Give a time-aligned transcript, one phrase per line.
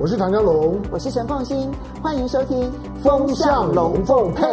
[0.00, 2.70] 我是唐家龙，我是陈凤新，欢迎收听
[3.02, 4.46] 《风向龙凤配》。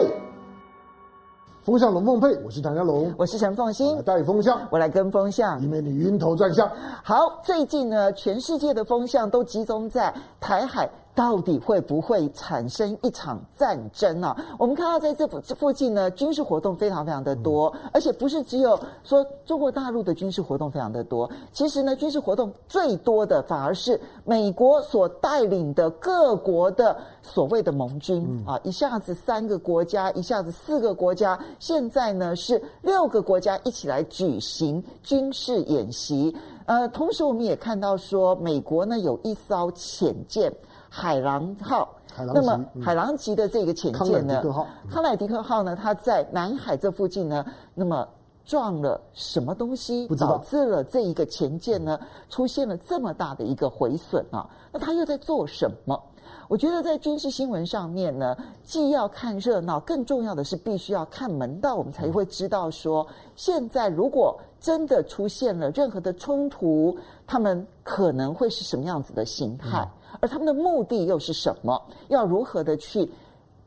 [1.62, 6.68] 风向龙凤配，我是唐家龙，我是陈凤新，带风向，我来跟风向，以免你晕头转向。
[7.04, 10.90] 好，最近呢，全世界的风向都集中在台海。
[11.16, 14.46] 到底会不会产生一场战争呢、啊？
[14.60, 36.36] 我们看到在这附这附近呢，军事活动非常非常的多，而且不是只有说中国大陆的军事活动非常的多，其实呢，军事活动最多的反而是美国所带领的各国的所谓的盟军啊，一下子三个国家，一下子四个国家，现在呢是六个国家一起来举行军事演习。
[36.66, 40.52] 呃，同时我们也看到说，美国呢有一艘潜舰。
[40.90, 44.42] 海狼号，那么海狼级的这个潜舰呢？
[44.90, 45.76] 康乃迪克号呢？
[45.76, 48.08] 它在南海这附近呢，那么
[48.46, 52.00] 撞了什么东西，导致了这一个潜舰呢
[52.30, 54.48] 出现了这么大的一个毁损啊？
[54.72, 56.02] 那它又在做什么？
[56.48, 69.88] 我觉得在军事新闻上面呢，既要看热闹，更重要的是必须要看门道，我们才会知道说，现在如果真的出现了任何的冲突，他们可能会是什么样子的形态。
[70.26, 71.80] 而他们的目的又是什么？
[72.08, 73.08] 要如何的去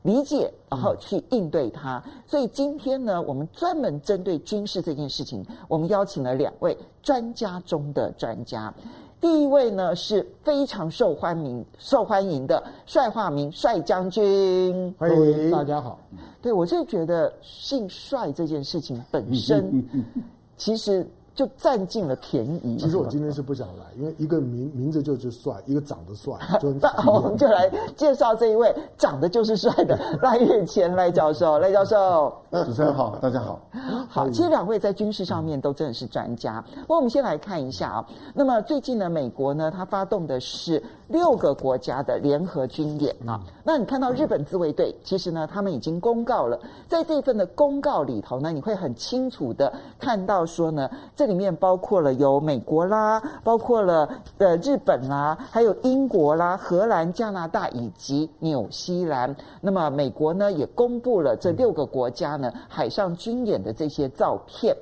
[0.02, 2.02] 理解，然后去应对它？
[2.26, 8.74] 所以今天呢，我们专门针对军事这件事情，我们邀请了两位专家中的专家。
[9.20, 16.00] 第一位呢是非常受欢迎、受欢迎的帅化明帅将军，欢迎大家好。
[16.42, 19.84] 对，我就觉得姓帅这件事情本身，
[20.58, 21.06] 其实。
[21.38, 22.76] 就占尽了便宜。
[22.80, 31.56] 其实我今天是不想来，因为一个名名字就是帅，一个长得帅， 就 那我们就来介绍这一位长得就是帅的 赖月谦赖教授。
[31.60, 33.60] 赖教授，主持人好，大家好。
[34.08, 36.60] 好，其实两位在军事上面都真的是专家。
[36.80, 43.40] 不过我们先来看一下啊，那么最近呢，美国呢，它发动的是六个国家的联合军演啊。
[43.62, 51.28] 那你看到日本自卫队，其实呢，他们已经公告了，在这份的公告里头呢，你会很清楚的看到说呢，这。
[51.28, 54.08] 里面包括了有美国啦，包括了
[54.38, 59.36] 呃日本啦，还有英国啦、荷兰、加拿大以及纽西兰。
[59.60, 64.74] 那么美国呢也公布了这六个国家呢海上军演的这些照片，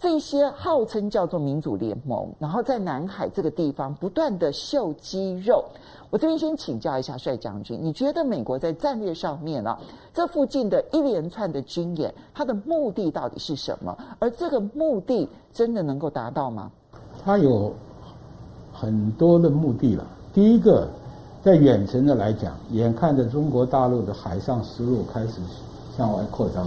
[0.00, 5.64] 这些号称叫做民主联盟，然后在南海这个地方不断的秀肌肉。
[6.10, 9.76] 我这边先请教一下帅将军，你觉得美国在战略上面啊，
[10.12, 13.96] 这附近的一连串的军演，它的目的到底是什么？
[14.18, 16.70] 而这个目的真的能够达到吗？
[17.24, 17.72] 它有
[18.72, 20.06] 很多的目的了。
[20.32, 20.86] 第一个，
[21.42, 25.40] 在远程的来讲，眼看着中国大陆的海上丝路开始
[25.96, 26.66] 向外扩张，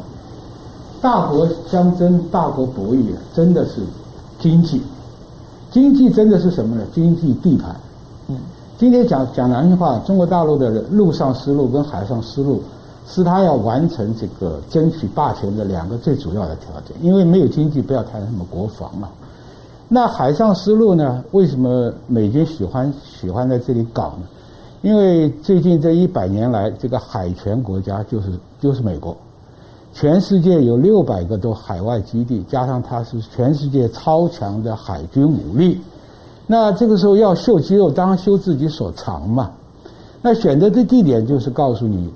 [1.01, 3.03] 大国相争，大国博弈，
[3.33, 3.81] 真的是
[4.39, 4.81] 经济。
[5.71, 6.83] 经济真的是什么呢？
[6.93, 7.75] 经济地盘。
[8.27, 8.37] 嗯。
[8.77, 12.61] 今天讲讲良心话，中国大陆的陆上丝路跟海上丝路，
[13.07, 16.95] 是他要完成这个争取霸权的两个最主要的条件。
[17.01, 19.09] 因为没有经济，不要谈什么国防嘛。
[19.87, 21.23] 那海上丝路呢？
[21.31, 24.27] 为什么美军喜欢喜欢在这里搞呢？
[24.83, 28.27] 因为最近这一百年来，这个海权国家就是
[28.59, 29.17] 就是美国，
[29.99, 35.81] 全世界有六百个都海外基地，加上它是全世界超强的海军武力。
[36.45, 39.49] 那这个时候要秀肌肉，当然秀自己所长嘛。
[40.21, 42.13] 那选择的地点就是告诉你，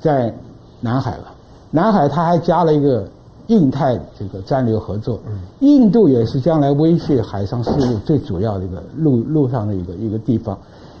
[0.00, 0.32] 在
[0.80, 1.24] 南海了。
[1.72, 3.08] 南海它还加了一个
[3.48, 5.18] 印太这个战略合作，
[5.58, 10.56] 印度也是将来威胁海上事务最主要的一个陆陆上的一个一个地方。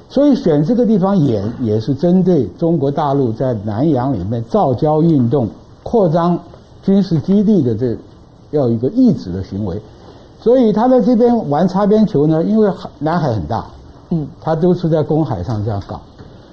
[0.08, 5.48] 所以选这个地方也也是针对中国大陆在南洋里面造礁运动
[5.88, 6.38] 扩张
[6.82, 7.96] 军事基地的这
[8.50, 9.80] 要一个意志的行为。
[10.38, 13.64] 所以他在这边玩擦边球呢，因为海南海很大，
[14.10, 15.98] 嗯，他都是在公海上这样搞，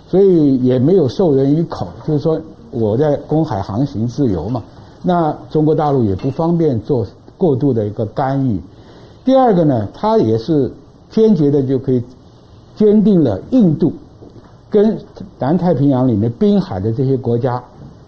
[0.08, 2.40] 所以也没有授人以口，就是说
[2.72, 4.64] 我在公海航行自由嘛，
[5.04, 7.06] 那中国大陆也不方便做
[7.38, 8.58] 过度的一个干预。
[9.26, 10.72] 第二个呢，他也是
[11.12, 12.02] 坚决的就可以
[12.78, 13.92] 坚定了印度
[14.70, 14.98] 跟
[15.38, 17.62] 南太平洋里面滨海的这些国家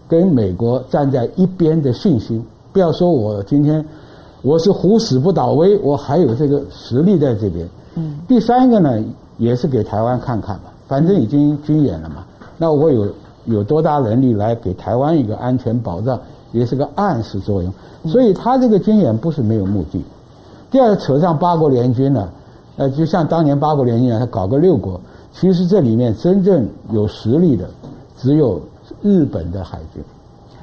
[0.08, 2.44] 跟美国站在一边的信心。
[2.72, 3.86] 不要说我今天。
[4.44, 7.68] 我是虎死不倒威，我还有这个实力在这边。
[7.96, 9.04] 嗯，第三个呢，
[9.38, 12.24] 也是给台湾看看吧，反正已经军演了嘛，
[12.56, 13.08] 那我有
[13.46, 16.18] 有多大能力来给台湾一个安全保障，
[16.54, 17.74] 也是个暗示作用。
[18.06, 20.02] 所以他这个军演不是没有目的。
[20.70, 22.30] 第二个扯上八国联军呢，
[22.78, 25.02] 呃，就像当年八国联军他搞个六国，
[25.34, 27.68] 其实这里面真正有实力的
[28.18, 28.62] 只有
[29.02, 30.04] 日本的海军，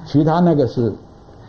[0.06, 0.92] 其他那个是。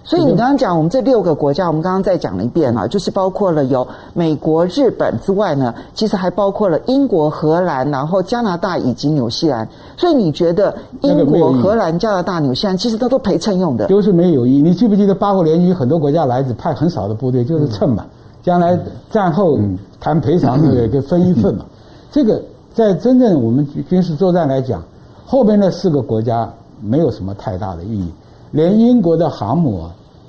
[0.08, 9.68] 所以你刚刚讲我们这六个国家，我们刚刚再讲了一遍啊，就是包括了有美国、日本之外呢，其实还包括了英国、荷兰，然后加拿大以及纽西兰。
[9.98, 14.62] 所以你觉得英国、荷兰、加拿大、纽西兰其实都都陪衬用的，都是没有意义。
[14.62, 18.06] 你记不记得八国联军很多国家来只派很少的部队，就是蹭嘛，
[18.44, 18.78] 将来
[19.10, 19.58] 战后
[20.00, 21.66] 谈赔偿那个就分一份嘛。
[22.12, 22.40] 这个
[22.76, 24.84] 在真正我们军事作战来讲，
[25.26, 26.48] 后边那四个国家
[26.82, 28.10] 没有什么太大的意义。
[28.52, 29.84] 连英国的航母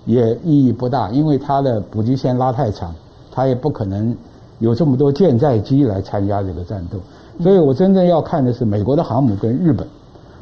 [0.04, 2.94] 也意义不大，因为它的补给线拉太长，
[3.30, 4.14] 它也不可能
[4.58, 6.98] 有这么多舰载机来参加这个战斗。
[7.42, 9.86] 所以我真正要看的是美国的航母跟日本。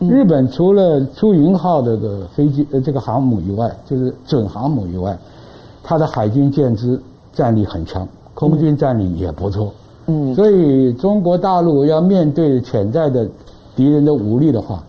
[0.00, 5.16] 日本除了出云号这个飞机呃这个航母以外，就是准航母以外，
[5.82, 7.00] 它的海军舰只
[7.32, 9.72] 战力很强，空军战力也不错。
[10.06, 13.26] 嗯，所以中国大陆要面对潜在的
[13.74, 14.82] 敌人的武力的话，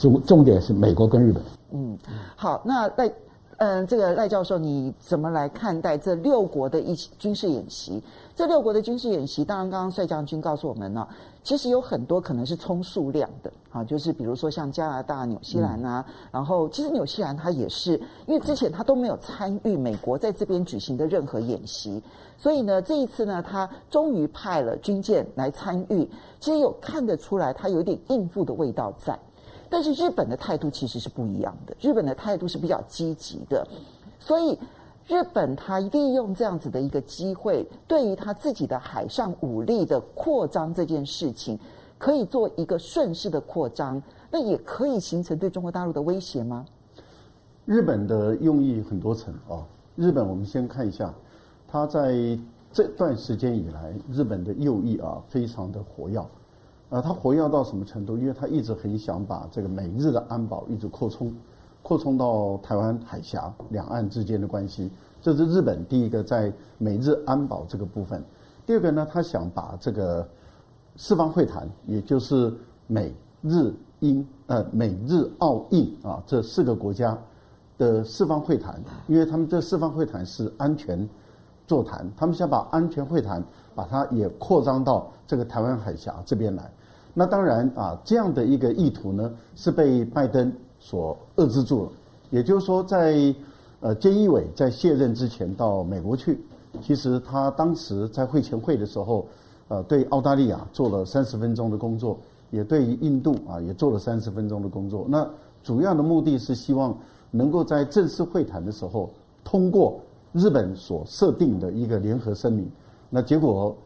[0.00, 1.42] 重重点是美国跟日本。
[1.72, 1.98] 嗯，
[2.34, 3.12] 好，那赖，
[3.58, 8.02] 嗯，这个赖教授，你怎么来看待这六国的一起军事演习？
[8.34, 11.06] 这六国的军事演习，当然，刚刚帅将军告诉我们呢，
[11.44, 22.02] 其实有很多可能是充数量的啊，就是比如说像加拿大、纽西兰啊，嗯、然后其实纽西兰它也是，因为之前它都没有参与美国在这边举行的任何演习，
[22.38, 26.08] 所以呢，这一次呢，它终于派了军舰来参与，
[26.40, 29.18] 其实有看得出来，它有点应付的味道在。
[29.70, 33.64] 但是日本的态度其实是不一样的，日本的态度是比较积极的，
[34.18, 34.58] 所以
[35.06, 41.58] 日本他利用这样子的一个机会，对于他自己的海上武力的扩张这件事情，
[41.98, 46.66] 可以做一个顺势的扩张，那也可以形成对中国大陆的威胁吗？
[47.64, 49.64] 日本的用意很多层啊，
[49.94, 51.14] 日本我们先看一下，
[51.68, 52.38] 他在
[52.72, 56.20] 这段时间以来，日本的右翼啊非常的活跃。
[56.90, 58.18] 啊，他活跃到什么程度？
[58.18, 61.32] 因为他一直很想把这个美日的安保一直扩充，
[61.82, 64.90] 扩充到台湾海峡两岸之间的关系。
[65.22, 68.20] 这是日本第一个在美日安保这个部分。
[68.66, 70.28] 第二个呢，他想把这个
[70.96, 72.52] 四方会谈，也就是
[72.88, 77.16] 美日英呃美日澳印啊这四个国家
[77.78, 81.08] 的四方会谈，因为他们这四方会谈是安全
[81.68, 83.40] 座谈，他们想把安全会谈
[83.76, 86.68] 把它也扩张到这个台湾海峡这边来。
[87.12, 91.92] 那当然啊，这样的一个意图呢，是被拜登所遏制住了。
[92.30, 93.34] 也就是说在，
[93.80, 96.40] 呃，菅义伟在卸任之前到美国去，
[96.80, 99.26] 其实他当时在会前会的时候，
[99.66, 102.16] 呃，对澳大利亚做了三十分钟的工作，
[102.50, 105.04] 也对于印度啊也做了三十分钟的工作。
[105.08, 105.28] 那
[105.64, 106.96] 主要的目的是希望
[107.32, 109.10] 能够在正式会谈的时候
[109.42, 110.00] 通过
[110.32, 112.70] 日本所设定的一个联合声明。
[113.10, 113.76] 那结果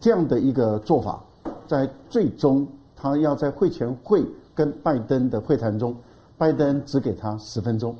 [0.00, 1.22] 这样的一个做法。
[1.68, 2.66] 在最终，
[2.96, 5.94] 他要在会前会跟拜登的会谈中，
[6.36, 7.94] 拜登只给他十分钟，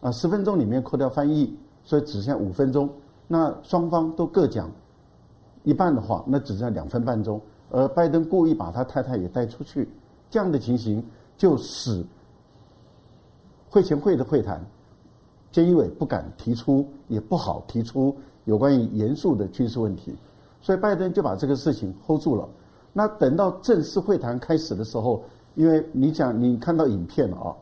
[0.00, 1.54] 啊，十分钟里面扣掉翻译，
[1.84, 2.88] 所以只剩五分钟。
[3.28, 4.70] 那双方都各讲
[5.62, 7.40] 一半的话，那只剩两分半钟。
[7.70, 9.88] 而拜登故意把他太太也带出去，
[10.28, 11.02] 这样的情形
[11.36, 12.04] 就使
[13.70, 14.62] 会前会的会谈，
[15.52, 20.14] 菅义伟不敢提出，也不好提出有关于严肃的军事问题，
[20.60, 22.48] 所以拜登就把这个事情 hold 住了。
[22.92, 25.22] 那等到正式会谈开始的时候，
[25.54, 27.56] 因为你讲你看到影片了啊，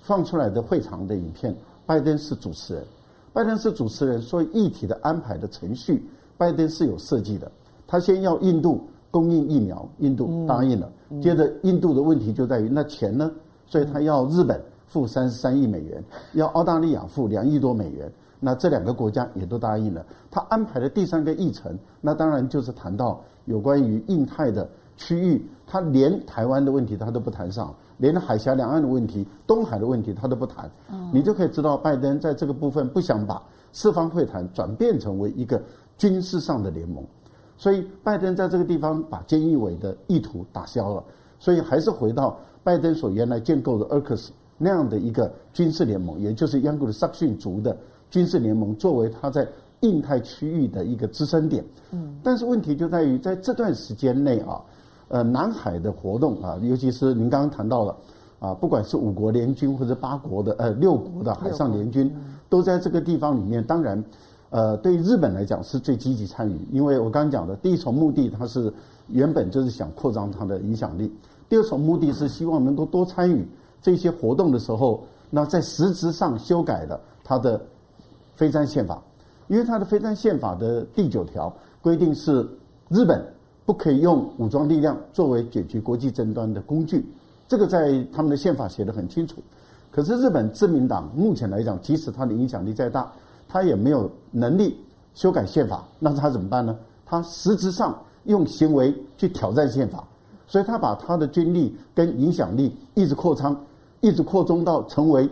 [0.00, 1.52] 放出来的会场的影片，
[1.84, 2.84] 拜登是主持人，
[3.32, 7.50] 拜登是主持人，所以议题的安排的程序，拜登是有设计的。
[7.84, 10.88] 他先要印度供应疫苗，印度答应了，
[11.20, 13.28] 接着印度的问题就在于那钱呢，
[13.66, 20.06] 所以他要日本付三十三亿美元， 要澳大利亚付两亿多美元，那这两个国家也都答应了。
[20.30, 23.20] 他安排的第三个议程，那当然就是谈到。
[23.46, 30.70] 有关于印太的区域，他连台湾的问题他都不谈上，连海峡两岸的问题、东海的问题他都不谈。
[31.12, 35.60] 你就可以知道，拜登在这个部分不想把四方会谈转变成为一个
[35.96, 37.04] 军事上的联盟，
[37.56, 41.04] 所以拜登在这个地方把菅义伟的意图打消了，
[41.38, 47.76] 所以还是回到拜登所原来建构的 AUKUS 那样的一个军事联盟，也就是央古的萨克逊族的
[48.10, 49.46] 军事联盟，作为他在。
[49.80, 54.60] 印太区域的一个支撑点，嗯，但是问题就在于在这段时间内啊，
[55.08, 57.96] 呃，南海的活动啊，尤其是您刚刚谈到了
[58.38, 62.10] 啊，不管是五国联军或者八国的呃六国的海上联军，
[62.48, 63.62] 都在这个地方里面。
[63.62, 64.02] 当然，
[64.50, 68.72] 呃，对日本来讲是最积极参与，因为我刚刚讲的第一重目的，它是
[69.08, 71.06] 原本就是想扩张它的影响力；
[71.48, 73.46] 第二重目的是希望能够多参与
[73.82, 77.60] 这些活动的时候，那在实质上修改了它的
[78.34, 79.02] 非战宪法。
[79.48, 82.46] 因为他的非战宪法的第九条规定是，
[82.88, 83.24] 日本
[83.64, 87.04] 不可以用武装力量作为解决国际争端的工具，
[87.48, 89.36] 这个在他们的宪法写得很清楚。
[89.90, 93.10] 可是日本自民党目前来讲，即使他的影响力再大，
[93.48, 94.78] 他也没有能力
[95.14, 95.86] 修改宪法。
[95.98, 96.76] 那他怎么办呢？
[97.06, 100.04] 他实质上用行为去挑战宪法，
[100.46, 103.58] 所以他把他的军力跟影响力一直扩张，
[104.00, 105.28] 一直扩充到成为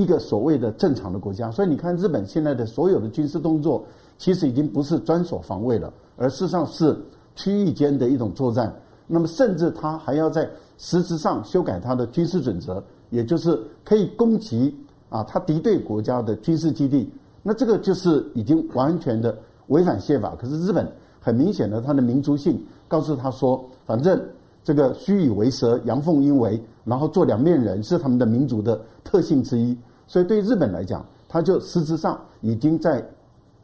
[0.00, 1.50] 一个所谓的正常的国家。
[1.50, 3.84] 所以你看，日本现在的所有的军事动作，
[4.18, 6.96] 其实已经不是专守防卫了，而事实上是
[7.34, 8.74] 区域间的一种作战。
[9.06, 12.82] 那么，甚至他还要在实质上修改他的军事准则。
[13.10, 14.72] 也就是可以攻击
[15.08, 17.10] 啊，他敌对国家的军事基地，
[17.42, 20.36] 那这个就是已经完全的违反宪法。
[20.36, 20.88] 可是日本
[21.18, 24.22] 很明显的，他的民族性告诉他说，反正
[24.62, 29.76] 这个虚与为蛇，阳奉阴违，然后做两面人是他们的民族的特性之一。
[30.10, 33.00] 所以对日本来讲，他就实质上已经在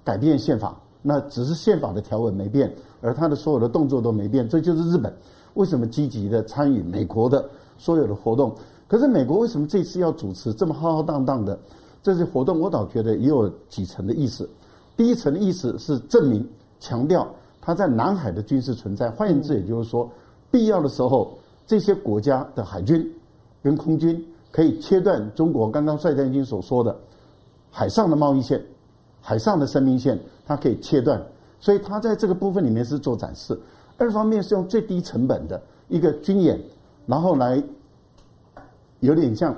[0.05, 4.49] 改变宪法，那只是宪法的条文没变，而他的所有的动作都没变。
[4.49, 5.13] 这就是日本
[5.55, 7.45] 为什么积极的参与美国的
[7.77, 8.55] 所有的活动。
[8.87, 11.59] 可是美国为什么这次要主持这么浩浩荡荡的
[12.01, 12.61] 这些活动？
[12.61, 14.49] 我倒觉得也有几层的意思。
[14.97, 16.49] 第一层的意思是证明、
[16.79, 17.27] 强调
[17.61, 19.11] 他在南海的军事存在。
[19.11, 20.09] 换言之，也就是说，
[20.49, 21.37] 必要的时候，
[21.67, 23.13] 这些国家的海军
[23.65, 24.25] 跟空军
[24.57, 26.97] 可以切断中国刚刚帅将军所说的
[27.71, 28.65] 海上的贸易线、
[29.21, 31.23] 海上的生命线，它可以切断。
[31.61, 33.61] 所以，它在这个部分里面是做展示。
[33.99, 36.59] 二方面是用最低成本的一个军演，
[37.05, 37.63] 然后来。
[39.01, 39.55] 有点像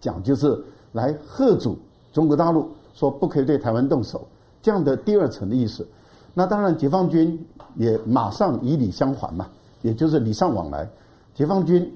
[0.00, 0.56] 讲，就是
[0.92, 1.76] 来吓阻
[2.12, 4.24] 中国大陆，说不可以对台湾动手，
[4.62, 5.86] 这样的第二层的意思。
[6.32, 7.44] 那当然，解放军
[7.74, 9.48] 也马上以礼相还嘛，
[9.82, 10.88] 也就是礼尚往来。
[11.34, 11.92] 解放军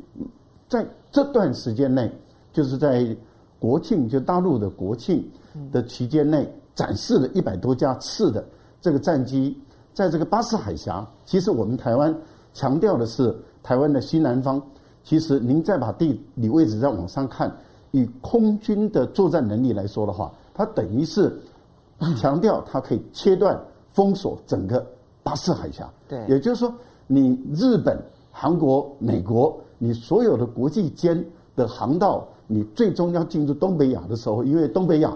[0.69, 0.85] 在
[1.15, 2.11] 这段时间内，
[2.53, 3.17] 就是在
[3.61, 5.25] 国庆，就大陆的国庆
[5.71, 8.45] 的期间内，展示了一百多架次的
[8.81, 9.57] 这个战机，
[9.93, 11.09] 在这个巴士海峡。
[11.25, 12.13] 其实我们台湾
[12.53, 14.61] 强调的是台湾的西南方。
[15.05, 17.55] 其实，您再把地理位置再往上看，
[17.93, 21.33] 以空军的作战能力来说的话，它等于是
[22.17, 23.57] 强调它可以切断、
[23.93, 24.85] 封锁整个
[25.23, 25.89] 巴士海峡。
[26.09, 26.75] 对，也就是说，
[27.07, 27.97] 你日本、
[28.33, 31.23] 韩国、美国，你所有的国际间
[31.55, 35.15] 的航道，你最终要进入东北亚的时候，因为东北亚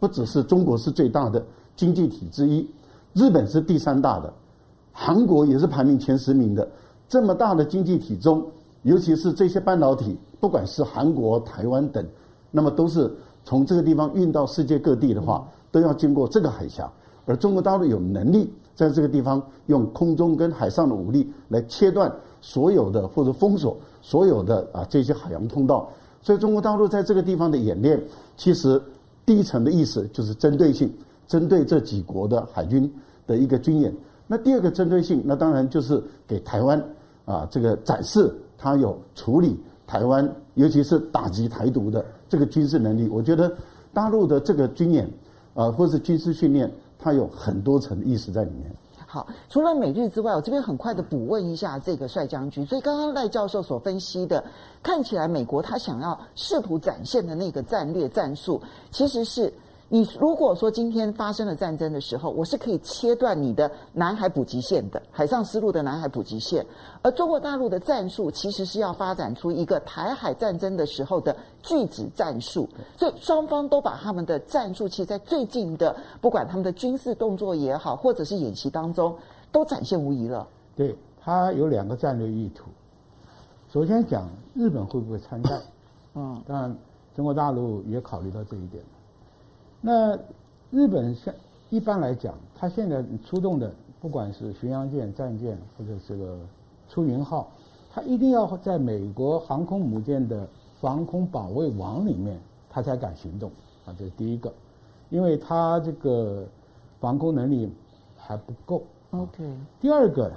[0.00, 1.40] 不只是中国是最大的
[1.76, 2.68] 经济体之一，
[3.12, 4.32] 日本是第三大的，
[4.90, 6.68] 韩国也是排名前十名的，
[7.08, 8.44] 这么大的经济体中。
[8.82, 12.04] 尤其是这些半导体，不管是韩国、台湾等，
[12.50, 13.12] 那么都是
[13.44, 16.90] 从这个地方运到世界各地的话，都要经过这个海峡。
[17.24, 25.88] 而中国大陆有能力在这个地方用空中跟海上的武力来切断所有的或者封锁所有的啊这些海洋通道。
[26.22, 28.02] 所以中国大陆在这个地方的演练，
[28.36, 28.80] 其实
[29.24, 30.92] 第一层的意思就是针对性，
[31.26, 32.92] 针对这几国的海军
[33.26, 33.94] 的一个军演。
[34.26, 36.82] 那第二个针对性，那当然就是给台湾
[37.24, 38.34] 啊这个展示。
[38.60, 43.08] 他有处理台湾，尤其是打击台独的这个军事能力。
[43.08, 43.56] 我觉得
[43.94, 45.08] 大陆的这个军演，
[45.54, 46.68] 啊，或是军事训练，
[46.98, 48.74] 它有很多层意思在里面。
[49.10, 52.66] 好，除了美日之外，我这边很快的补问一下这个帅将军。
[52.66, 54.44] 所以刚刚赖教授所分析的，
[54.82, 58.60] 看起来美国他想要试图展现的那个战略战术，
[58.90, 59.50] 其实是。
[59.90, 66.64] 你如果说今天发生了战争的时候，我是可以切断你的南海补给线的海上丝路的南海补给线，
[67.00, 72.68] 而中国大陆的战术其实是要发展出一个台海战争的时候的拒止战术，
[72.98, 79.16] 所以双方都把他们的战术，其实在最近的不管他们的军事动作也好，或者是演习当中，
[79.50, 80.46] 都展现无疑了。
[80.76, 82.66] 对，他有两个战略意图。
[83.72, 85.58] 首先讲日本会不会参战？
[86.14, 86.76] 嗯，当然
[87.16, 88.84] 中国大陆也考虑到这一点。
[89.80, 90.18] 那
[90.70, 91.34] 日本现
[91.70, 96.38] 一般来讲，它现在出动的不管是巡洋舰、战舰或者这个
[96.88, 97.50] 出云号，
[97.90, 100.48] 它一定要在美国航空母舰的
[100.80, 103.50] 防空保卫网里面，它才敢行动
[103.86, 104.52] 啊，这是第一个，
[105.10, 106.46] 因为它这个
[106.98, 107.70] 防空能力
[108.16, 108.82] 还不够。
[109.10, 109.44] OK。
[109.80, 110.32] 第二个，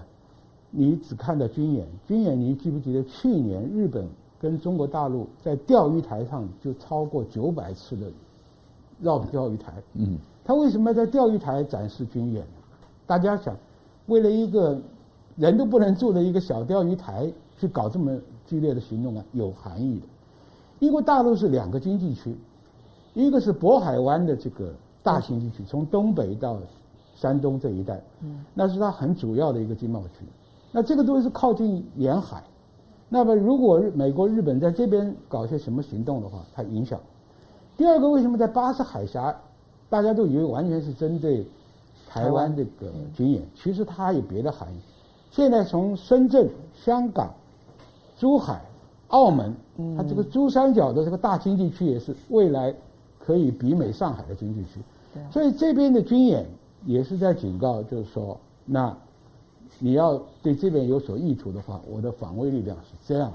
[0.69, 4.07] 你只看到军演，军演你记不记得去年日本
[4.39, 8.11] 跟中国大陆在钓鱼台上就超过九百次的。
[9.01, 12.51] 绕着钓鱼台，嗯，他为什么要在钓鱼台展示军演呢？
[13.05, 13.55] 大家想，
[14.05, 14.79] 为了一个
[15.35, 20.05] 人都不能住的一个小钓鱼台去搞这么剧烈的行动啊，有含义的。
[20.79, 22.35] 因为大陆是两个经济区，
[23.13, 26.57] 一个是渤海湾的这个大经济区，从东北到
[27.15, 30.25] 山东这一带，嗯，那是它很主要的一个经贸区。
[30.71, 32.43] 那这个东西是靠近沿海，
[33.09, 36.99] 那么如果美国、日本在这边搞些什么行动的话，它影响。
[37.81, 39.35] 第二个，为什么在巴士海峡，
[39.89, 41.43] 大家都以为完全是针对
[42.07, 43.41] 台湾这个军演？
[43.55, 44.77] 其实它还有别的含义。
[45.31, 47.33] 现在从深圳、香港、
[48.19, 48.61] 珠海、
[49.07, 49.51] 澳门，
[49.97, 52.71] 它这个珠三角的这个大经济区也是未来
[53.17, 54.79] 可以比美上海的经济区。
[55.31, 56.45] 所以这边的军演
[56.85, 58.95] 也是在警告，就是说，那
[59.79, 63.33] 你要对这边有所意图的话，我的防卫力量是这样。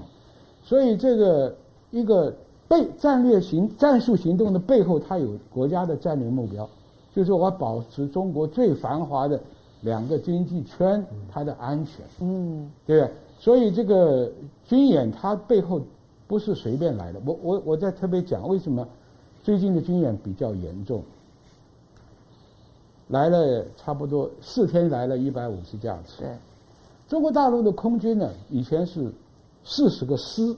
[0.63, 1.53] 所以这个
[1.91, 2.33] 一个
[2.67, 6.67] 背战略行战术行动的背后，它有国家的战略目标，
[7.15, 9.39] 就是我要保持中国最繁华的
[9.81, 12.05] 两个经济圈它的安全。
[12.19, 13.13] 嗯，对不对？
[13.39, 14.29] 所以这个
[14.65, 15.81] 军演它背后
[16.27, 17.21] 不是随便来的。
[17.25, 18.85] 我我我在特别讲为什么
[19.43, 21.03] 最近的军演比较严重。
[23.09, 26.23] 来了差不多四天，来了一百五十架次。
[26.23, 26.29] 对，
[27.07, 29.09] 中国大陆的空军呢，以前是
[29.63, 30.53] 四十个师，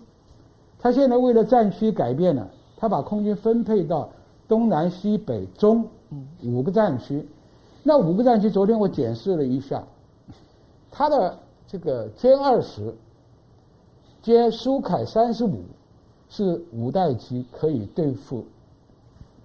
[0.79, 4.09] 他现在为了战区改变了，他把空军分配到
[4.47, 5.87] 东南西北中
[6.41, 7.27] 五个战区。
[7.83, 9.83] 那五个战区，昨天我检视了一下，
[10.89, 12.95] 他的这个歼二十、
[14.23, 15.61] 歼苏凯三十五
[16.29, 18.45] 是五代机，可以对付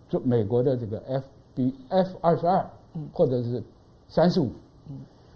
[0.09, 1.25] 中美国的这个 F
[1.55, 2.64] B F 二十二。
[3.12, 3.61] 或者是
[4.09, 4.49] 三十五，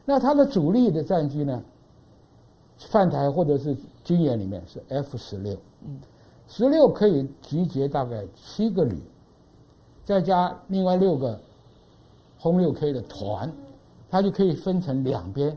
[0.04, 1.60] 那它的主力的战机呢？
[2.76, 3.76] 范台或者是
[4.08, 5.54] 军演里面是 F 十六，
[6.48, 8.98] 十六可以集结大概七个旅，
[10.06, 11.38] 再加另外六个
[12.38, 13.52] 轰六 K 的团，
[14.08, 15.54] 它就可以分成两边，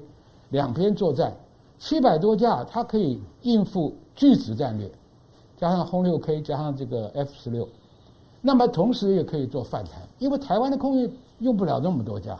[0.49, 1.33] 两边作战，
[1.79, 4.91] 七百多架，它可以应付巨子战略，
[5.55, 7.65] 加上轰六 K，加上这个 F 十六，
[8.41, 11.09] 那么同时也可以做反台，因为台湾的空域。
[11.39, 12.37] 用不了那么多架，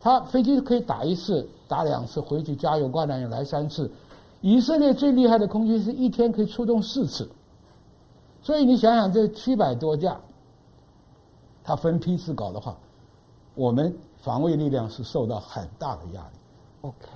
[0.00, 3.90] 它飞机可以打一次、打两次，回去加油挂燃油来三次。
[4.42, 7.30] 以色列最厉害的空军是一天可以出动四次，
[8.42, 10.20] 所以你想想这七百多架，
[11.64, 12.76] 他分批次搞的话，
[13.54, 16.38] 我们防卫力量是受到很大的压力。
[16.82, 17.08] OK。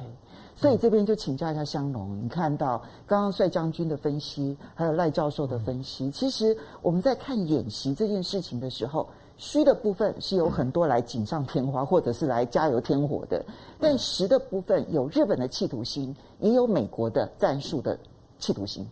[0.55, 9.07] 所以这边就请教一下香农，你看到刚刚帅将军的分析，还有赖教授的分析，其实我们在看演习这件事情的时候。
[9.39, 13.45] 虚的部分是有很多来锦上添花，或者是来加油添火的，
[13.79, 17.99] 但实的部分有日本的企图心，也有美国的战术的
[18.39, 18.89] 企图心。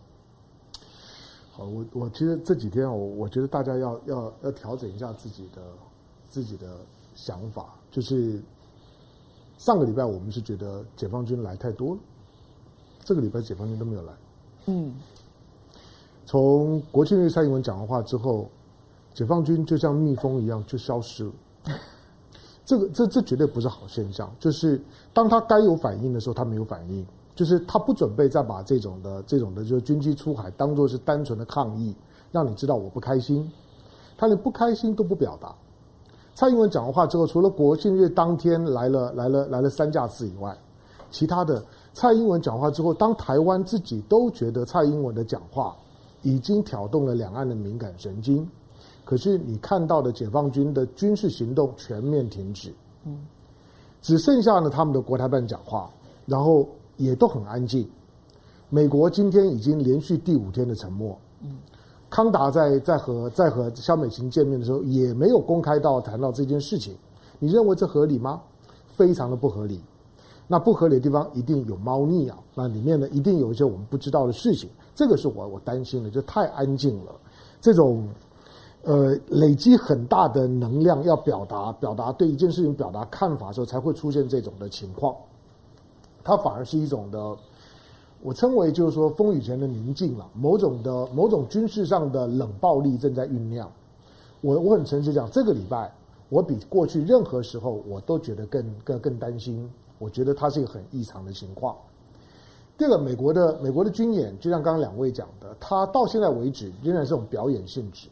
[1.51, 5.61] 好，我我其实这几天我我觉得大家要要要调整一下自己的
[6.29, 6.77] 自己的
[7.15, 8.39] 想法，就是
[9.57, 11.99] 上个礼拜我们是觉得解放军来太多了，
[13.03, 14.13] 这个礼拜解放军都没有来。
[14.67, 14.93] 嗯，
[16.27, 18.47] 从国庆日蔡英文讲完话之后。
[19.15, 21.31] 解放军就像蜜蜂一样就消失了，
[22.65, 24.29] 这个这这绝对不是好现象。
[24.39, 24.79] 就是
[25.13, 31.95] 当他该有反应的时候，他没有反应，就是他不准备再把这种的这种的，就是军机出海当做是单纯的抗议，
[32.29, 33.49] 让你知道我不开心，
[34.17, 35.55] 他连不开心都不表达。
[36.33, 40.53] 蔡英文讲完话之后，除了国庆日当天来了来了来了三架次以外，
[41.09, 45.73] 其他的蔡英文讲话之后，当台湾自己都觉得蔡英文的讲话
[46.21, 48.45] 已经挑动了两岸的敏感神经。
[49.05, 52.73] 可是你看到的解放军的军事行动全面停止，
[53.05, 53.19] 嗯，
[54.01, 55.87] 只剩下呢他们的国台办讲话，
[56.25, 57.87] 然后也都很安静。
[58.67, 61.55] 美国今天已经连续第五天的沉默，嗯，
[62.09, 66.95] 康达在在和在和肖美琴见面的时候也没有公开到谈到这件事情。
[67.37, 68.41] 你认为这合理吗？
[68.87, 69.79] 非常的不合理。
[70.47, 74.67] 那不合理的地方一定有猫腻啊，那里面呢一定有一些我们不知道的事情。
[74.95, 77.11] 这个是我我担心的，就太安静了，
[77.61, 78.03] 这种。
[78.85, 85.15] 呃，累积很大的能量要表达，表达对一件事情表达看法的时候，才会出现这种的情况。
[86.23, 87.35] 它反而是一种的，
[88.21, 93.67] 我称为就是说风雨前的宁静了，某种的某种军事上的冷暴力正在酝酿。
[94.41, 95.91] 我我很诚实讲，这个礼拜
[96.29, 99.67] 我比过去任何时候我都觉得更更更担心。
[99.97, 101.75] 我觉得它是一个很异常的情况。
[102.77, 108.07] 第二个，美国的美国的军演，就像刚刚两位讲的，它到现在为止仍然是种表演性质。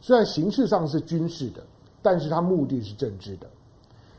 [0.00, 1.62] 虽然形式上是军事的，
[2.02, 3.46] 但是它目的是政治的。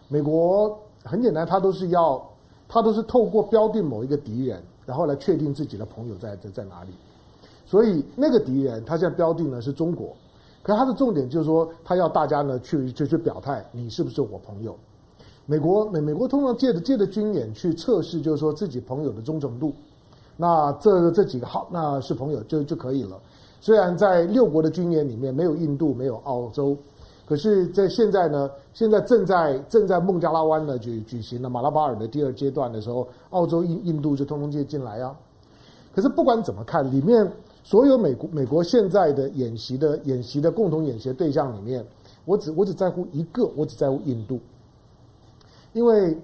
[0.08, 2.22] 美国很简单，它都是要，
[2.68, 6.90] 它都是透过标定某一个敌人，然后来确定自己的朋友在在在哪里。
[7.66, 10.16] 所以那个敌人，他现在标定的是中国，
[10.64, 14.74] 可是他的重点就是说，他要大家呢去就去表态，你是不是我朋友？
[15.46, 19.74] 美国美美国通常借着借着军演去测试，就是说自己朋友的忠诚度。
[20.36, 23.20] 那这这几个好，那是朋友就就可以了。
[23.60, 26.78] 虽然在六国的军演里面没有印度，没有澳洲，
[27.26, 35.13] 可是，在现在呢，现在正在正在孟加拉湾呢举举行了马拉巴尔的第二阶段的时候，澳洲、印印度就通通接进来啊。
[35.93, 37.30] 可是不管怎么看，里面
[37.63, 41.84] 所有美国美国现在的演习的演习的共同演习对象里面，
[42.24, 44.39] 我只我只在乎一个，我只在乎印度，
[45.74, 46.17] 因为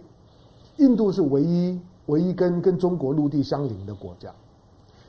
[0.77, 4.31] 印度是唯一唯一跟跟中国陆地相邻的国家。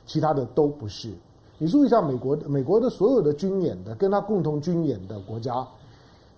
[0.05, 1.11] 其他的都不是。
[1.57, 5.65] 你注意一下，美国的美国的所有的军演的跟他共同军演的国家，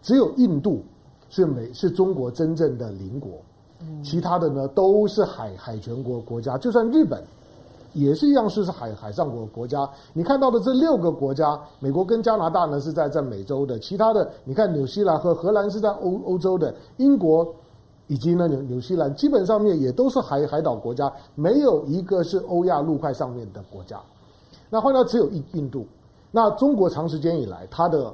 [0.02, 0.84] 只有印度
[1.30, 3.32] 是美是中国真正的邻国，
[4.04, 7.24] 其他的呢都是海海权国国家，就算日本
[7.94, 9.90] 也是一样是是海海上国国家。
[10.14, 17.52] 你看到的这六个国家，美国跟加拿大呢是在在美洲的，其他的你看纽西兰和荷兰是在欧欧洲的，英国
[18.06, 24.00] 以及呢纽纽西兰基本上面也都是海海岛国家，没有一个是欧亚陆块上面的国家。
[24.70, 25.86] 那换到只有印印度，
[26.32, 28.14] 那中国长时间以来，它的、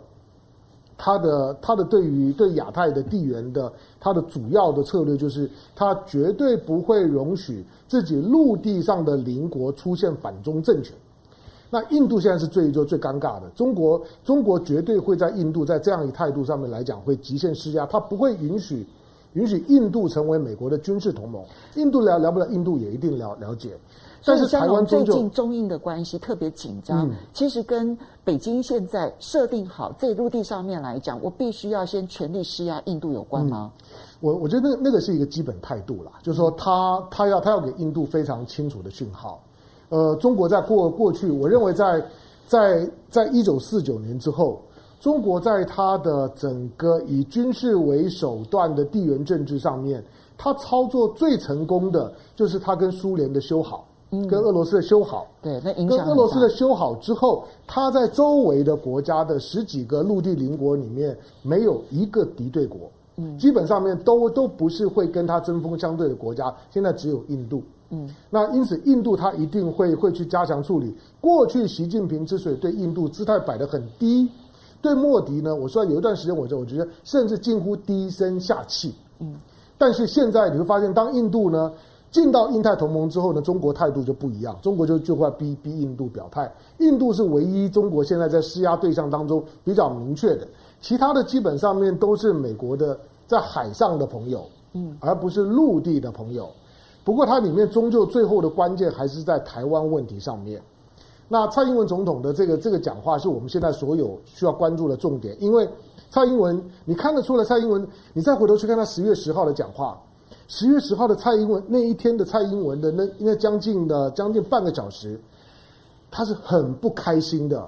[0.97, 10.95] 它的、它的对于对亚太的地缘的，它的主要的策略就是，它绝对不会容许自己陆地上的邻国出现反中政权。
[11.71, 18.85] 那印度现在是最就最尴尬的，中国中国绝对会在印度在这样一态度上面来讲会极限施压，它不会允许
[19.33, 21.43] 允许印度成为美国的军事同盟。
[21.75, 23.75] 印度了了不了，印度也一定了了解。
[24.25, 33.71] 但是台湾最近中印的关系特别紧张，嗯、其实跟北京现在设定好在陆地上面来讲，我必须要先全力施压印度有关吗？
[33.81, 39.41] 嗯、我我觉得那那个是一个基本态度啦，就是说他他要他要给印度非常清楚的讯号。
[39.89, 42.03] 呃，中国在过过去，我认为在
[42.47, 44.61] 在在一九四九年之后，
[45.01, 50.01] 中国在他的整个以军事为手段的地缘政治上面，
[50.37, 53.85] 他操作最成功的就是他跟苏联的修好。
[54.29, 55.97] 跟俄罗斯的修好，对，那影响。
[55.97, 62.81] 跟俄罗斯的修好之后，他在周围的国家的十几个陆地邻国里面，没有一个敌对国，
[63.17, 66.53] 嗯，基本上面都都不是会跟他针锋相对的国家。
[66.69, 70.95] 现在只有印度，嗯，那因此印度他一定会会去加强处理。
[71.19, 74.29] 过去习近平之所以对印度姿态摆得很低，
[74.81, 79.35] 对莫迪呢，我说有一段时间，我就我觉得甚至近乎低声下气，嗯，
[79.77, 81.71] 但是现在你会发现，当印度呢。
[82.13, 86.49] 进到印太同盟之后呢，中国态度就不一样，中国就就会逼逼印度表态。
[86.77, 90.47] 印度是唯一中国现在在施压对象当中比较明确的，
[90.79, 92.95] 其他的基本上面都是美国的
[93.25, 96.47] 在海上的朋友，嗯，而不是陆地的朋友。
[97.03, 100.61] 不过它里面终究最后的关键还是在台湾问题上面。
[101.27, 105.67] 那蔡英文总统的这个这个讲话是我们现在所有需要关注的重点，因为
[106.11, 109.99] 蔡英文你看得出来，蔡英文你再回头去看他十月十号的讲话。
[110.47, 115.19] 十月十号的蔡英文那一天的蔡英文的那那将近的将近半个小时，
[116.11, 117.67] 他是很不开心的，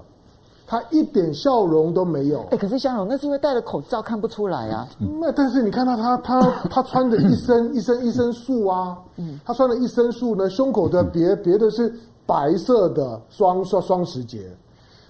[0.68, 2.46] 他一点笑容都没有。
[2.52, 4.88] 哎，可是香龙，那是因为戴了口罩看不出来啊。
[5.20, 11.92] 那但是你看到他他他，他穿着一身一身一身素啊，嗯，他穿了一身素呢，胸口的别别的是
[12.26, 14.56] 白色的双双双十节，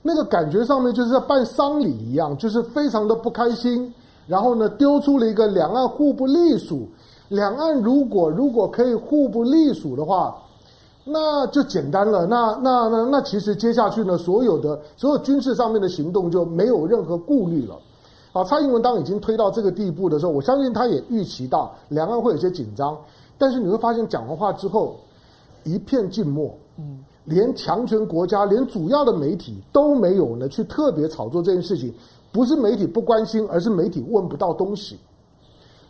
[0.01, 3.93] 那个感觉上面就是在办丧礼一样，就是非常的不开心。
[4.27, 6.87] 然后呢，丢出了一个两岸互不隶属。
[7.29, 10.35] 两岸如果如果可以互不隶属的话，
[11.03, 12.25] 那就简单了。
[12.25, 17.75] 那那那那其实接下去呢，所有的所有军事上面的行动就没有任何顾虑了。
[18.33, 22.97] 啊，蔡英文当已经推到这个地步的时候，我相信他也预期到两岸会有些紧张。
[23.37, 24.97] 但是你会发现讲完话之后
[25.63, 31.93] 一片静默，嗯，连强权国家、连主要的媒体都没有呢去特别炒作这件事情。
[32.31, 34.97] 不是媒体不关心，而是媒体问不到东西。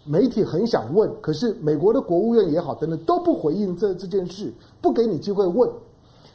[0.06, 5.70] 媒体很想问，可是美国的国务院也好，等等都不回应这这件事，不给你机会问。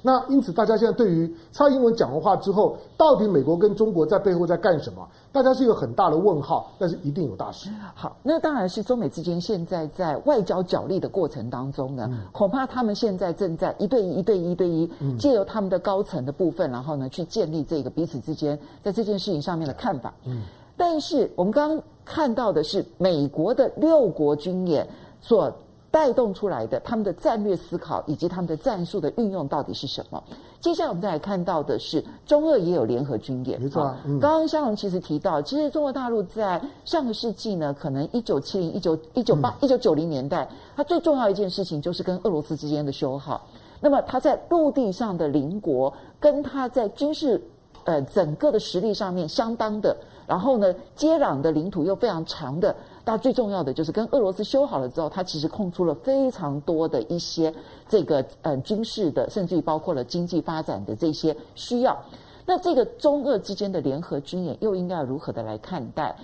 [0.03, 5.07] 那因此，大家现在对于蔡英文讲完话之后，到底美国跟中国在背后在干什么？
[5.31, 6.73] 大家是一个很大的问号。
[6.79, 7.69] 但是一定有大事。
[7.95, 20.15] 好，那当然是中美之间现在在外交角力的过程当中呢，嗯、恐怕他们现在正在一对一、一对一、一对一，借由他们的高层的部分，然后呢去建立这个彼此之间在这件事情上面的看法。
[20.25, 20.45] 嗯，
[20.79, 24.85] 但是我们刚刚看到的是美国的六国军演
[25.21, 25.53] 所。
[25.93, 30.23] 带动出来的他们的战略思考以及他们的战术的运用到底是什么？
[30.61, 33.61] 接下来我们再来看到的是中俄也有联合军演。
[33.61, 43.45] 没错、啊，嗯、刚刚香龙其实提到，其实中国大陆在上个世纪呢，可能一九七零、一九一九八、一九九零年代，它最重要一件事情就是跟俄罗斯之间的修好。
[43.81, 47.43] 那么它在陆地上的邻国，跟它在军事
[47.83, 49.97] 呃整个的实力上面相当的，
[50.31, 52.73] 然后呢接壤的领土又非常长的。
[53.05, 57.53] 那最重要的就是跟俄罗斯修好了之后，它其实空出了非常多的一些
[57.89, 62.01] 这个呃军事的，甚至于包括了经济发展的这些需要。
[62.47, 66.15] 那这个中俄之间的联合军演又应该要如何的来看待？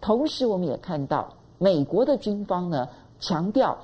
[0.00, 3.76] 同时，我们也看到美国的军方呢强调，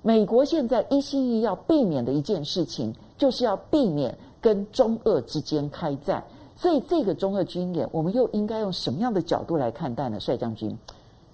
[0.00, 6.24] 美国现在一心一意要避免的一件事情，就是要避免跟中俄之间开战。
[6.60, 10.18] 所以，这个中俄军演，我们又应该用什么样的角度来看待呢？
[10.18, 10.76] 帅将军。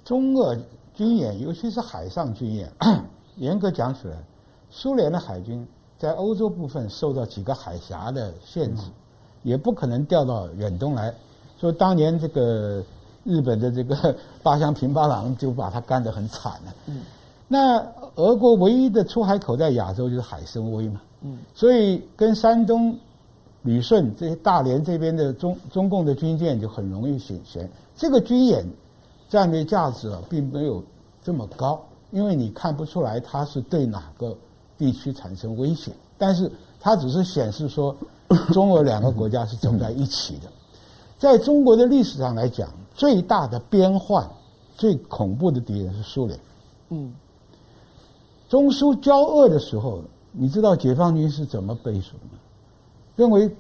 [0.05, 0.55] 中俄
[0.93, 2.71] 军演，尤其是海上军演，
[3.37, 4.19] 严格讲起来，
[4.71, 5.67] 苏联的海军
[5.99, 8.83] 在欧洲部分受到几个海峡的限制，
[9.43, 11.15] 也不可能调到远东来。
[11.59, 12.85] 所以当年这个
[13.25, 16.75] 日本的这个八乡平八郎就把他干得很惨了。
[16.85, 17.01] 嗯，
[17.49, 17.79] 那
[18.17, 21.01] 俄国唯一的出海口在亚洲就是海参崴嘛。
[21.23, 22.99] 嗯，所以跟山东
[23.65, 28.65] 旅顺这些大连这边的中中共的军舰就很容易显现这个军演
[29.29, 30.83] 战略价值啊，并没有
[31.23, 34.37] 这么高，因为你看不出来它是对哪个
[34.79, 37.97] 地区产生威胁，但是它只是显示说
[38.55, 40.49] 中俄两个国家是走在一起的。
[41.19, 44.25] 在中国的历史上来讲，最大的边患、
[44.77, 46.39] 最恐怖的敌人是苏联。
[46.91, 47.13] 嗯，
[48.49, 50.03] 中苏交恶的时候。
[50.37, 52.34] 你知道解放军是怎么背书的吗？
[53.17, 53.51] 认为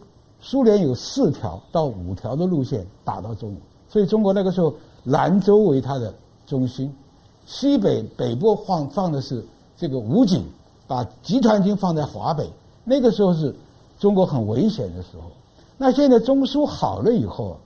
[0.40, 6.12] 苏联有四条到五条的路线打到中国，所以中国那个时候兰州为它的
[6.46, 6.94] 中心，
[7.46, 9.44] 西北北部放放的是
[9.76, 10.44] 这个武警，
[10.86, 12.48] 把集团军放在华北。
[12.84, 13.54] 那个时候是
[13.98, 15.30] 中国很危险的时候。
[15.78, 17.56] 那现在中苏好了以后，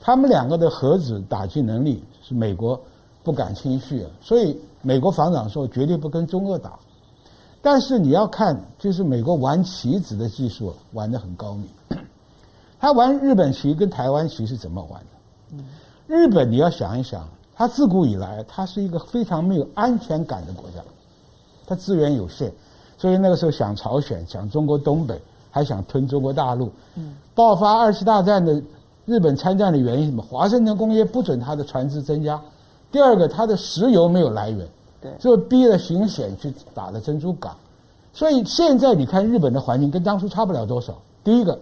[0.00, 2.78] 他们两个的核子打击能力是美国
[3.22, 6.78] 不敢轻视啊，所以美国防长说绝对不跟中俄打。
[7.64, 11.66] 但是你要看，就是美国玩棋子的技术玩得很高明。
[12.78, 15.64] 他玩日本棋跟台湾棋是怎么玩的？
[16.06, 20.84] 日本你要想一想，他自古以来他是一个非常没有安全感的国家，
[21.66, 22.52] 他资源有限，
[22.98, 25.18] 所以那个时候想朝鲜，想中国东北，
[25.50, 26.70] 还想吞中国大陆。
[27.34, 28.62] 爆发二次大战的
[29.06, 30.22] 日本参战的原因什么？
[30.22, 32.38] 华盛顿公约不准他的船只增加，
[32.92, 34.68] 第二个他的石油没有来源。
[35.18, 37.56] 就逼着巡险去打了珍珠港，
[38.12, 40.94] 所以现在你看日本的环境跟当初差不了多少。
[41.22, 41.58] 第一个，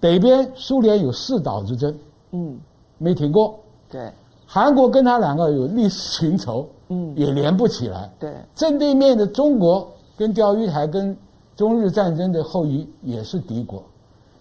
[0.00, 1.94] 北边苏联有四岛之争，
[2.32, 2.58] 嗯，
[2.98, 3.58] 没停过。
[3.90, 4.10] 对，
[4.46, 8.10] 韩国跟他两个有历史情仇，嗯，也连不起来。
[8.18, 11.16] 对，正对面的中国跟钓鱼台跟
[11.56, 13.82] 中日战争的后裔也是敌国，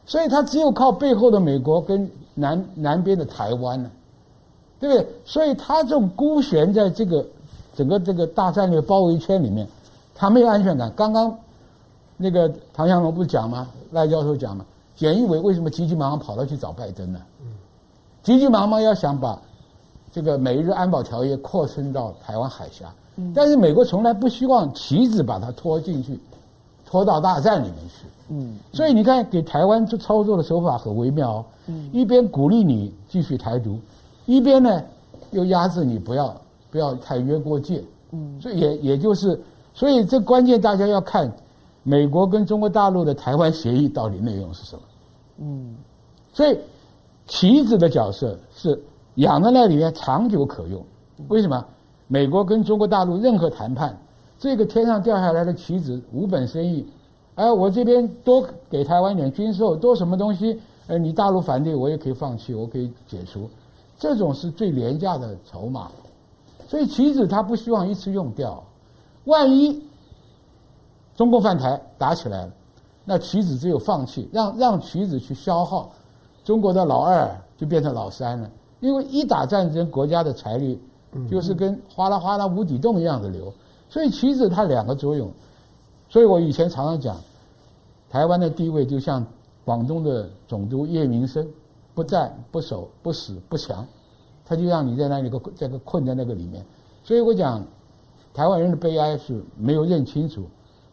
[0.05, 3.89] 所以他只有靠背后的美国跟南南边的台湾呢，
[4.79, 5.07] 对不对？
[5.23, 7.25] 所以他这种孤悬在这个。
[7.73, 9.67] 整个这个大战略包围圈里面，
[10.13, 10.91] 他没有安全感。
[10.95, 11.35] 刚刚
[12.17, 13.67] 那个唐湘龙不是讲吗？
[13.91, 14.65] 赖教授讲吗？
[14.95, 17.19] 简易委为什么急急忙忙跑到去找拜登呢？
[18.21, 19.37] 急急忙忙要想把
[20.11, 22.93] 这个美日安保条约扩伸到台湾海峡，
[23.33, 26.19] 但是美国从来不希望棋子把它拖进去，
[26.85, 28.05] 拖到大战里面去。
[28.29, 31.43] 嗯，所以你看，给台湾这操作的手法很微妙。
[31.65, 33.79] 嗯，一边鼓励你继续台独，
[34.25, 34.81] 一边呢
[35.31, 36.33] 又压制你不要。
[36.73, 37.83] 不要太越过界，
[38.13, 39.39] 嗯，所以也也就是，
[39.75, 41.31] 所以这关键大家要看
[41.83, 44.81] 美国跟中国大陆的台湾协议到底内容是什么，
[45.37, 45.75] 嗯，
[46.33, 46.57] 所以
[47.27, 48.81] 棋子的角色是
[49.17, 50.83] 养在那里面长久可用。
[51.27, 51.63] 为什么？
[52.07, 53.95] 美国跟中国大陆任何谈判，
[54.39, 56.83] 这个天上掉下来的棋子无本生意，
[57.35, 63.47] 哎，我这边多给台湾点军售，多什么东西，呃，你大陆反对我也可以放弃，我可以解除，
[63.99, 65.91] 这种是最廉价的筹码。
[66.73, 68.63] 所以棋子他不希望一次用掉，
[69.25, 69.79] 万一
[71.15, 72.53] 中共犯台打起来了，
[73.05, 75.91] 那棋子只有放弃，让让棋子去消耗，
[76.43, 78.49] 中国的老二就变成老三了。
[78.79, 80.81] 因为一打战争，国家的财力
[81.29, 83.53] 就是跟哗啦哗啦无底洞一样的流。
[83.87, 85.31] 所以棋子它两个作用。
[86.09, 87.17] 所以我以前常常讲，
[88.09, 89.23] 台湾的地位就像
[89.63, 91.47] 广东的总督叶明生，
[91.93, 93.85] 不战不守不死不降。
[94.45, 96.65] 他就让你在那里个这个困在那个里面，
[97.03, 97.65] 所以我讲，
[98.33, 100.45] 台湾人的悲哀是没有认清楚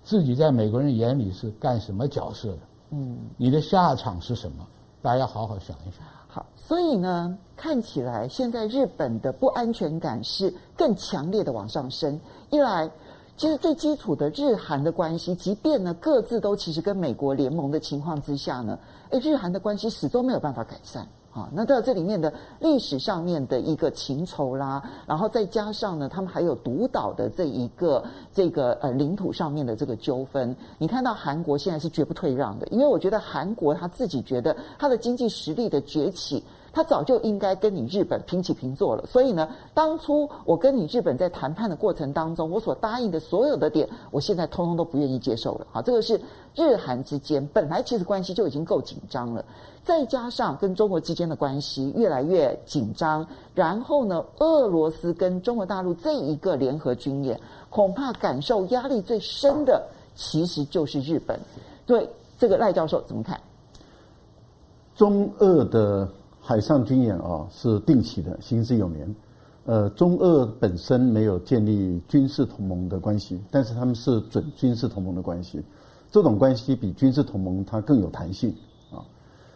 [0.04, 2.58] 自己在美国人眼里是干什么角色的。
[2.90, 4.66] 嗯，你的下场是什么？
[5.02, 6.06] 大家要好好想一想。
[6.28, 12.20] 好，所以呢，看起来现在日本的不安全感是更强烈的往上升。
[12.50, 12.88] 一来，
[13.36, 18.78] 其实最基础的日韩的关系，即便呢各自都其实跟美国联盟的情况之下呢，
[19.10, 21.06] 哎，日韩的关系始终没有办法改善。
[21.32, 30.54] 啊，那到这里面的历史上面的一个情仇啦，然后再加上呢，他们还有独岛的这一个这个呃领土上面的这个纠纷。
[30.78, 36.42] 你看到韩国现在是绝不退让的，因为我觉得韩国他自己觉得他的经济实力的崛起。
[36.72, 45.66] 他早就应该跟你日本平起平坐了，所以呢，当初我跟你日本在谈判的过程当中，我所答应的所有的点，我现在通通都不愿意接受了。
[45.72, 46.20] 好，这个是
[46.54, 49.44] 日韩之间本来其实关系就已经够紧张了，
[49.82, 61.38] 再加上跟中国之间的关系越来越紧张，然后呢，俄罗斯跟中国大陆这一个联合军演，恐怕感受压力最深的其实就是日本。
[61.84, 63.40] 对这个赖教授怎么看？
[64.94, 66.08] 中俄的。
[66.50, 69.14] 海上军演啊是定期的，行之有年。
[69.66, 75.62] 呃，中俄本身没有建立军事同盟的关系，但是他们是准军事同盟的关系。
[76.10, 78.52] 这种关系比军事同盟它更有弹性
[78.90, 78.98] 啊。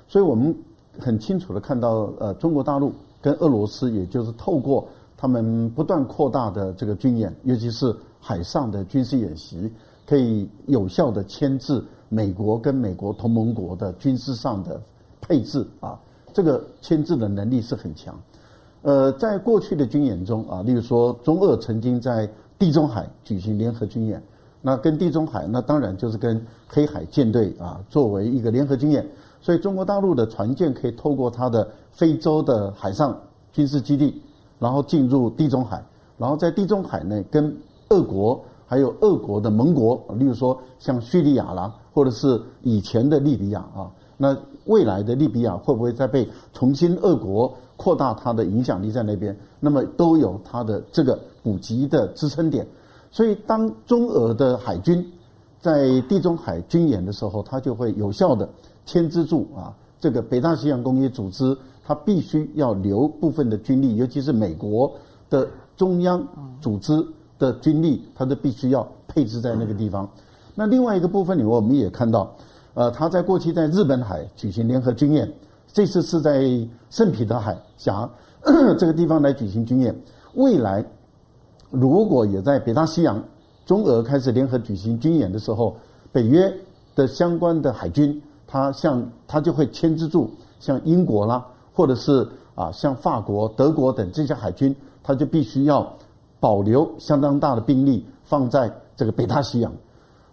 [0.07, 0.57] 所以我们
[1.01, 9.69] 很清楚的看到，呃，中国大陆跟俄罗斯，也就是透过他们不断扩大的这个军演，尤其是海上的军事演习，
[10.07, 14.81] 可以有效的牵制美国跟美国同盟国的军事上的
[15.21, 15.99] 配置啊，
[16.35, 18.14] 这个牵制的能力是很强。
[18.83, 24.23] 呃，在过去的军演中啊，例如说中俄曾经在地中海举行联合军演，
[24.61, 29.09] 那跟地中海那当然就是跟黑海舰队啊作为一个联合军演，
[29.40, 33.18] 所以中国大陆的船舰可以透过它的非洲的海上
[33.53, 34.20] 军事基地，
[34.59, 35.83] 然后进入地中海，
[36.18, 37.57] 然后在地中海内跟
[37.88, 47.55] 俄国还有俄国的盟国，例如说像叙利亚啦，或者是以前的利比亚啊，那未来的利比亚会不会再被重新俄国？
[47.77, 52.64] 扩大它的影响力在那边，那么都有它的这个补给的支撑点，
[53.11, 55.05] 所以当中俄的海军
[55.61, 58.48] 在地中海军演的时候，它就会有效的
[58.87, 64.92] 牵制住啊这个北大西洋公约组织，它必须要留部分的军力，尤其是美国
[65.29, 66.24] 的中央
[66.61, 67.05] 组织
[67.40, 70.09] 的军力，它都必须要配置在那个地方。
[70.55, 72.37] 那另外一个部分里，我们也看到，
[72.75, 75.33] 呃，他在过去在日本海举行联合军演。
[75.73, 76.45] 这次是在
[76.91, 78.09] 圣彼得海峡
[78.79, 79.95] 这个地方来举行军演。
[80.35, 80.85] 未来
[81.71, 83.21] 如果也在北大西洋，
[83.67, 85.77] 中俄开始联合举行军演的时候，
[86.13, 86.53] 北约
[86.95, 95.93] 的相关的海军，它像它就会牵制住像英国啦，或者是啊像法国、德国等这些海军，它就必须要
[96.39, 99.73] 保留相当大的兵力放在这个北大西洋。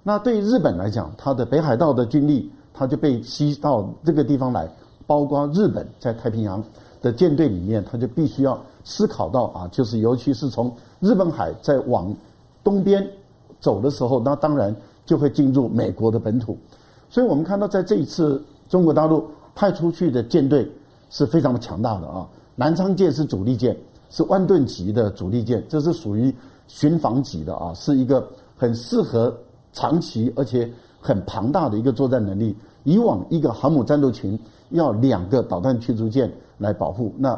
[0.04, 4.70] 那对日本来讲，它的北海道的军力，它就被吸到这个地方来。
[5.08, 6.64] 包括日本在太平洋
[7.02, 12.16] 的舰队里面，它就必须要思考到啊，就是尤其是从日本海在往
[12.64, 13.06] 东边
[13.60, 14.74] 走的时候，那当然
[15.06, 16.58] 就会进入美国的本土。
[17.10, 20.72] 所以我们看到，在这一次中国大陆派出去的舰队
[21.10, 22.26] 是非常的强大的啊。
[22.56, 23.78] 南昌舰是主力舰，
[24.10, 26.34] 是万吨级的主力舰，这是属于
[26.68, 29.36] 巡防级的啊，是一个很适合
[29.74, 32.56] 长期而且很庞大的一个作战能力。
[32.84, 34.40] 以往一个航母战斗群。
[34.72, 37.38] 要两个导弹驱逐舰来保护，那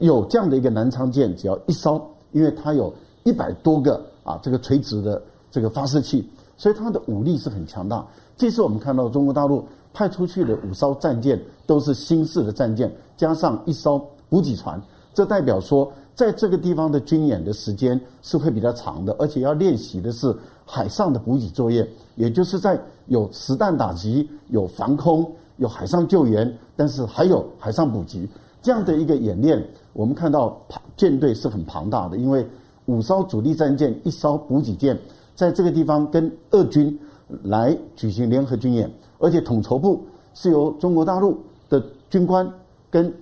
[0.00, 8.04] 有这样的一个南昌舰，只要一艘，因为它有一百多个啊这个垂直的这个发射器，所以它的武力是很强大。
[8.36, 14.82] 这次我们看到中国大陆派出去的五艘战舰都是新式的战舰，加上一艘补给船，
[15.12, 20.34] 这代表说在这个地方的军演的时间是会比较长的，而且要练习的是
[20.64, 25.30] 海上的补给作业，也就是在有实弹打击、有防空。
[25.58, 28.28] 有海上救援，但是还有海上补给
[28.60, 30.60] 这样的一个演练，我们看到
[30.96, 32.44] 舰队是很庞大的，因为
[32.86, 34.98] 五艘主力战舰、一艘补给舰，
[35.36, 36.98] 在这个地方跟俄军
[37.44, 42.52] 来举行联合军演，而且统筹部是由中国大陆的军官
[42.90, 43.14] 跟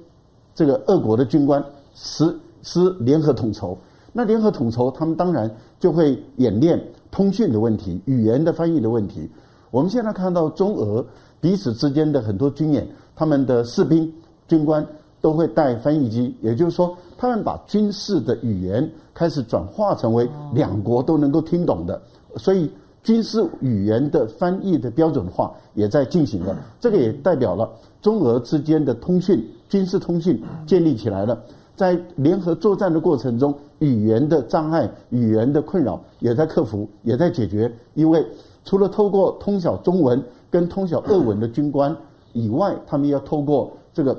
[0.54, 1.62] 这个俄国的军官
[1.94, 3.76] 实施联合统筹。
[4.10, 9.30] 那联合统筹，他们当然就会演练通讯的问题、语言的翻译的问题。
[9.70, 11.06] 我们现在看到中俄。
[11.40, 14.08] 彼此之间的很多军演，他们的士兵、
[14.46, 14.86] 军官
[15.20, 22.00] 都会带翻译机，也就是说，他们把军事的语言开始转化成为两国都能够听懂的，
[22.36, 22.70] 所以
[23.02, 26.56] 军事语言的翻译的标准化也在进行了。
[26.78, 27.68] 这个也代表了
[28.00, 31.42] 中俄之间的通讯、军事通讯建立起来了。
[31.76, 38.26] 在联合作战的过程中，语言的障碍、语言的困扰也在克服，也在解决，因为
[38.64, 40.22] 除了透过通晓中文。
[40.52, 41.96] 跟通晓俄文的军官
[42.34, 44.14] 以外，他们要透过这个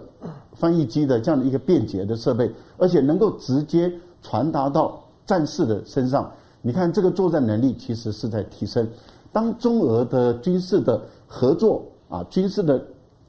[0.54, 6.32] 翻译机的这样的一个便捷的设备，而且能够直接传达到战士的身上。
[6.64, 8.88] 你看，这个作战能力其实是在提升。
[9.32, 12.84] 当中俄的军事的合作啊，军事的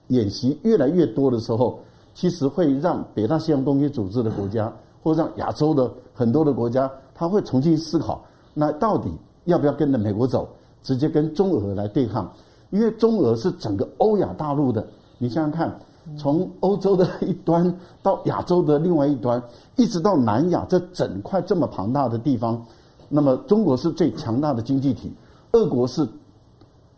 [0.09, 1.81] 演习越来越多的时候，
[2.15, 4.73] 其实会让北大西洋公约组织的国家，
[5.03, 8.25] 或让亚洲的很多的国家，他会重新思考：
[8.55, 9.11] 那到底
[9.45, 10.49] 要不要跟着美国走，
[10.83, 12.33] 直接跟中俄来对抗？
[12.71, 14.87] 因为中俄是整个欧亚大陆的，
[15.19, 15.79] 你想想看，
[16.17, 17.73] 从欧洲的一端
[18.03, 19.43] 到亚洲的另外一端，
[19.77, 22.65] 一直到南亚这整块这么庞大的地方，
[23.09, 25.13] 那么中国是最强大的经济体，
[25.53, 26.09] 俄国是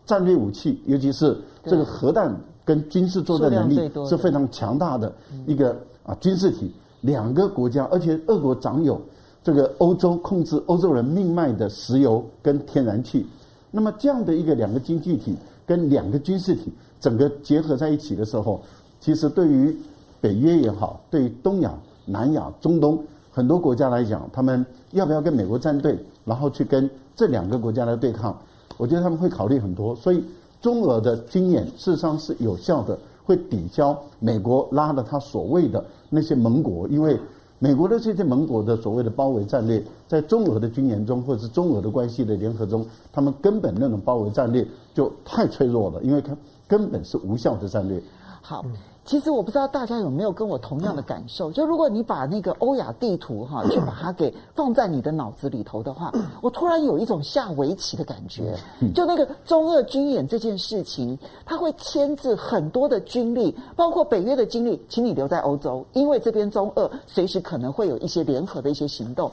[0.05, 2.35] 战略武器，尤其是这个核弹
[2.67, 5.11] 跟军事作战能力是非常强大的
[5.47, 6.71] 一个啊军事体。
[7.01, 9.01] 两个国家，而且俄国掌有
[9.43, 13.25] 这个欧洲控制欧洲人命脉的石油跟天然气，
[13.71, 15.35] 那么这样的一个两个经济体。
[15.67, 18.63] 跟两个军事体整个结合在一起的时候，
[19.01, 19.77] 其实对于
[20.21, 23.03] 北约也好，对于东亚、南亚、中东
[23.33, 28.39] 很多国家来讲，他们要不要跟美国站队，然后去跟这两个国家来对抗？
[28.77, 29.93] 我觉得他们会考虑很多。
[29.97, 30.23] 所以
[30.67, 37.17] 中俄的军演事实上是有效的，会抵消美国拉的他所谓的那些盟国，因为
[37.61, 46.37] 美国的这些盟国的所谓的包围战略，在中俄的军演中或者是中俄的关系的联合中，他们根本那种包围战略就太脆弱了，因为他
[46.67, 48.03] 根本是无效的战略。
[48.43, 48.65] 好。
[49.07, 58.59] 其实我不知道大家有没有跟我同样的感受，就如果你把那个欧亚地图哈，去把它给放在你的脑子里头的话，我突然有一种下围棋的感觉。
[58.93, 69.31] 就那个中俄军演这件事情，它会牵制很多的军力，包括北约的军力，请你留在欧洲，因为这边中俄随时可能会有一些联合的一些行动。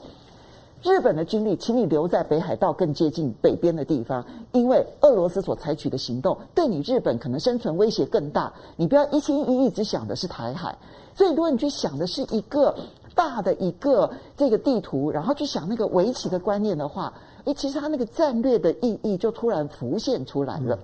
[0.84, 8.51] 日本的军力，请你留在北海道更接近北边的地方，因为俄罗斯所采取的行动对你日本可能生存威胁更大。
[8.75, 10.77] 你不要一心一意只想的是台海，
[11.15, 12.75] 所以如果你去想的是一个
[13.15, 17.13] 大的一个这个地图，然后去想那个围棋的观念的话，
[17.45, 20.77] 诶，其实它那个战略的意义就突然浮现出来了。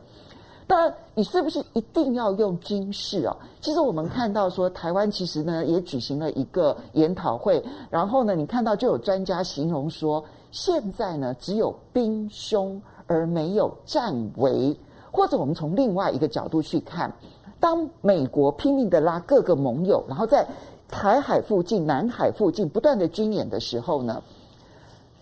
[0.70, 3.36] 当然，你是不是一定要用军事啊？
[3.60, 7.60] 其实我们看到说，台湾其实呢也举行了一个研讨会，
[7.90, 14.78] 然后呢，你看到就有专家形容说，现在呢只有兵凶而没有战危，
[15.10, 17.12] 或者我们从另外一个角度去看，
[17.60, 20.48] 当美国拼命的拉各个盟友，然后在
[20.88, 24.22] 台海附近、南海附近不断的军演的时候呢，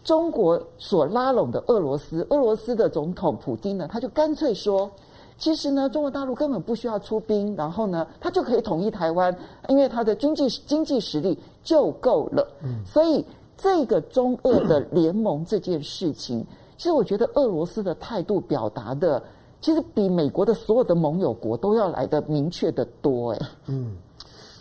[0.03, 4.91] 中国所拉拢的俄罗斯，俄罗斯的总统普丁呢，他就干脆说。
[5.37, 9.35] 其实呢，中国大陆根本不需要出兵，然后呢，他就可以统一台湾，
[9.69, 12.47] 因为他的经济经济实力就够了。
[12.63, 13.23] 嗯，所以
[13.55, 16.43] 这个中俄的联盟这件事情，
[16.75, 19.21] 其实我觉得俄罗斯的态度表达的，
[19.61, 23.31] 其实比美国的所有的盟友国都要来得明确的多。
[23.33, 23.95] 哎，嗯，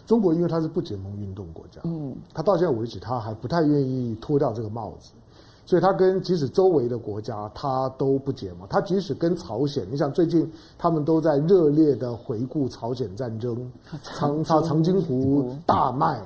[0.07, 5.11] 中国因为它是不结盟运动国家，嗯，他到现在为止他还不太愿意脱掉这个帽子。
[5.67, 8.69] 所以，他跟即使周围的国家，他都不结盟。
[8.71, 10.49] 他即使跟朝鲜，你想最近
[10.79, 13.69] 他们都在热烈的回顾朝鲜战争，
[14.01, 16.23] 长长长津湖大卖。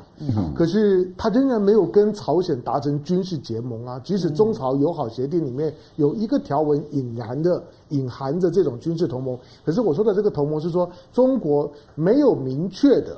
[0.54, 3.98] 可是他仍然没有跟朝鲜达成军事结盟啊。
[4.04, 13.16] 即使中朝友好协定里面有一个条文隐含的隐含着这种军事同盟，可是我说的这个同盟是说中国没有明确的。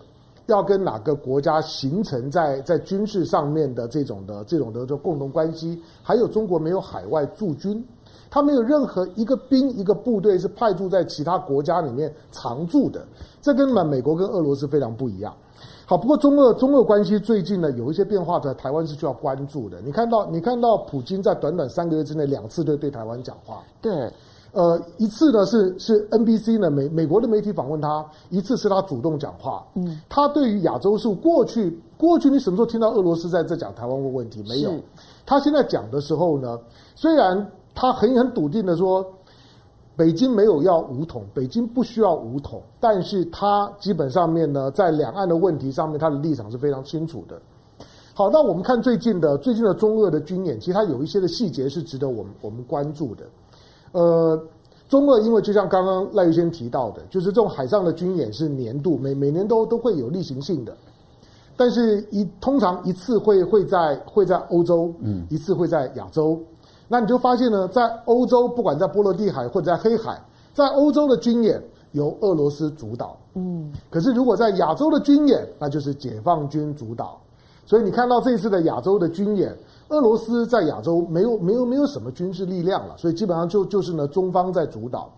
[0.53, 5.81] 要跟哪个国家形成在在军事上面的这种的这种的就共同关系？
[6.03, 7.85] 还有中国没有海外驻军，
[8.31, 13.05] 他没有任何一个兵一个部队是派驻在其他国家里面常驻的。
[13.41, 15.35] 这跟美美国跟俄罗斯非常不一样。
[15.87, 19.81] 好，不过中俄中俄关系最近呢有一些变化，在台湾是需要关注的。
[19.81, 24.11] 你看到你看到普京在短短三个月之内两次对对台湾讲话，对。
[24.53, 29.67] 呃，一次呢是是 NBC 呢美美国的媒体访问他，一次是他主动讲话。
[29.75, 34.45] 嗯，他对于亚洲是过去过去你什么时候听到俄罗斯在这讲台湾问问题？
[34.47, 34.75] 没有。
[35.25, 36.59] 他现在讲的时候呢，
[36.95, 39.03] 虽然他很很笃定的说，
[39.97, 47.41] 北京没有要武统，北京不需要武统，但是他基本上面呢，在两岸的问题上面，他的立场是非常清楚的。
[48.13, 53.25] 好，那我们看最近的最近的中俄的军演，其实它有一些的细节是值得我们我们关注的。
[53.93, 54.43] 呃，
[54.89, 60.75] 中俄因为就像刚刚赖玉先提到的，就是这种海上的军演是年度，每每年都都会有例行性的，
[61.57, 66.39] 但是一通常一次会会在会在欧洲，嗯，一次会在亚洲，
[66.89, 70.21] 那你就发现呢，在欧洲不管在波罗的海或者在黑海，
[70.53, 71.63] 在欧洲的军演
[71.93, 77.21] 由俄罗斯主导，嗯，可是如果在亚洲的军演，那就是解放军主导，
[77.67, 79.57] 所以你看到这次的亚洲的军演。
[79.89, 85.11] 俄罗斯在亚洲没有没有没有什么军事力量了，所以基本上就就是呢中方在主导。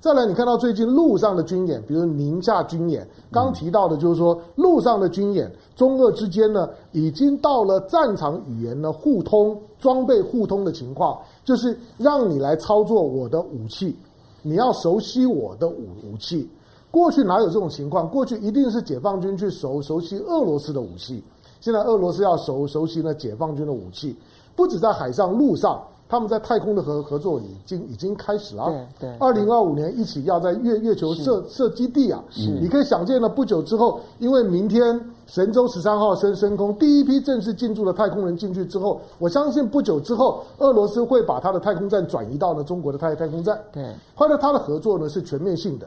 [0.00, 13.94] 再来，你看到最近陆上的军演，比如宁夏军演，刚提到的就是说陆上的军演，中俄之间呢已经到了战场语言呢互通、装备互通的情况，就是让你来操作我的武器，
[14.40, 16.48] 你要熟悉我的武武器。
[16.90, 18.08] 过去哪有这种情况？
[18.08, 21.22] 过去一定是解放军去熟熟悉俄罗斯的武器。
[21.60, 24.16] 现在俄罗斯要熟熟悉呢解放军的武器，
[24.56, 28.64] 不止在海上、陆上，他们在太空的合合作已经已经开始了。
[28.98, 29.16] 对对。
[29.18, 33.28] 二零二五年一起要在月月球设设基地啊，是你可以想见了。
[33.28, 43.60] 不久之后，因为明天神舟十三号升升空，第一批正式进驻的太空人进去之后，我相信不久之后，俄罗斯会把他的太空站转移到呢中国的太太空站。
[43.70, 43.94] 对。
[44.14, 45.86] 后来他的合作呢是全面性的。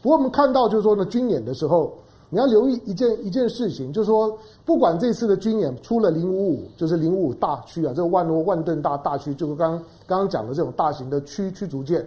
[0.00, 1.92] 不过我们看到就是说呢，军演的时候。
[2.32, 9.72] 你要留意一件一件事情，就是说，不管这次的军演出了零五五，就是零五五大驱啊，这个万万吨大大驱，就是刚
[10.06, 12.06] 刚刚讲的这种大型的驱驱逐舰，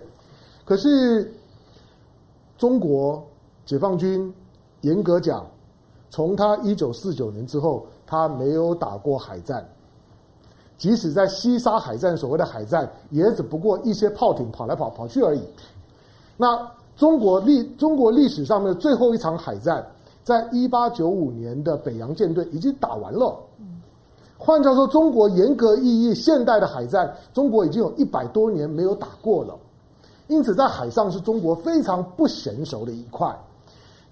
[0.64, 1.30] 可是
[2.58, 3.22] 中国
[3.66, 4.34] 解放军
[4.82, 5.46] 严格讲，
[6.10, 9.68] 从他一九四九年之后，他没有打过海战，
[10.78, 15.42] 即使在西沙海战，所谓的海战，也只不过一些炮艇跑来跑跑去而已。
[16.38, 19.86] 那中国历中国历史上面最后一场海战，
[20.24, 23.38] 在一八九五年的北洋舰队已经打完了。
[24.38, 29.56] 换句话说，中国严格意义现代的海战，中国已经有一百多年没有打过了。
[30.28, 33.34] 因此，在海上是中国非常不娴熟的一块。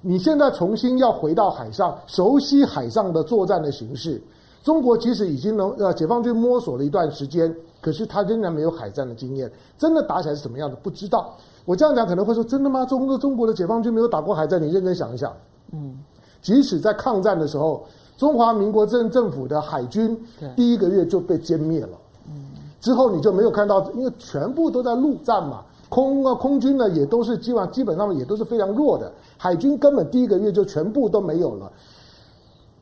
[0.01, 4.21] 你现在重新要回到海上，熟悉海上的作战的形式。
[4.63, 9.51] 中国即使已经能呃，解放军摸索了一段时间，可是他仍然没有海战的经验。
[9.77, 11.33] 真的打起来是什么样的，不知道。
[11.65, 12.85] 我这样讲可能会说真的吗？
[12.85, 14.61] 中国中国的解放军没有打过海战？
[14.61, 15.33] 你认真想一想。
[15.71, 15.97] 嗯，
[16.41, 17.85] 即使在抗战的时候，
[18.17, 20.17] 中华民国政政府的海军
[20.55, 21.97] 第一个月就被歼灭了。
[22.27, 22.45] 嗯，
[22.79, 25.63] 之后你就没有看到，因为全部都在陆战嘛。
[25.89, 31.69] 空啊，空军呢也都是基本上基本上也都是非常弱的，海军根本第一个月就全部都没有了。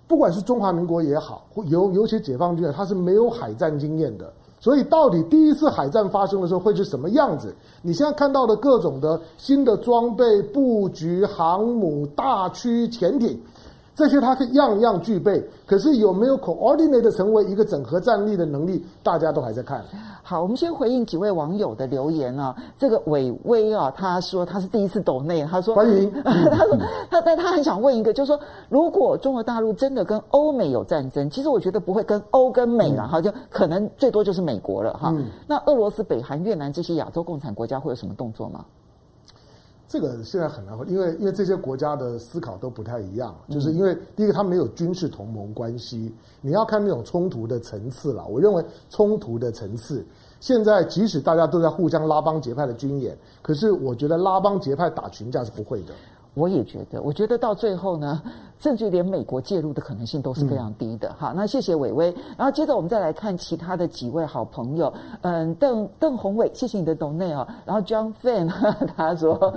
[0.08, 4.32] 不管是中华民国也好，尤尤其解放军啊，他是没有海战经验的。
[4.60, 7.56] 所以到底第一次海战发生的时候会是什么样子？
[7.82, 13.40] 你现在看到的各种的新的装备、布局、航母、大驱潜艇。
[14.00, 19.84] 这些它可以样样具备，可是有没有 coordinate 成为一个整合战力的能力，大家都还在看。
[20.24, 22.56] 好，我们先回应几位网友的留言啊。
[22.78, 26.10] 这个伟威啊，他说他是第一次抖内，他说欢迎。
[26.24, 26.32] 他
[26.66, 26.78] 说
[27.10, 28.40] 他但他很想问一个，就是说，
[28.70, 35.14] 如果中国大陆真的跟欧美有战争，其实我觉得不会跟欧跟美了哈，就可能最多就是美国了哈。
[35.46, 38.64] 那俄罗斯、北韩、越南这些亚洲共产国家会有什么动作吗？
[39.90, 48.24] 这个现在很难，因为因为这些国家的思考都不太一样，就是因为第一个，他没有军事同盟关系，你要看那种冲突的层次了。
[48.28, 50.06] 我认为冲突的层次，
[50.40, 55.94] 现在即使大家都在互相拉帮结派的军演，可是我觉得拉帮结派打群架是不会的。
[56.34, 58.22] 我也觉得，我觉得到最后呢，
[58.60, 61.10] 甚至连美国介入的可能性都是非常低的。
[61.10, 62.14] 嗯、好，那谢谢伟伟。
[62.38, 64.94] 然后接着我们再来看其他的几位好朋友。
[65.22, 67.48] 嗯，邓邓宏伟，谢谢你的 donate 啊。
[67.66, 68.48] 然后 John Fan
[68.96, 69.54] 他说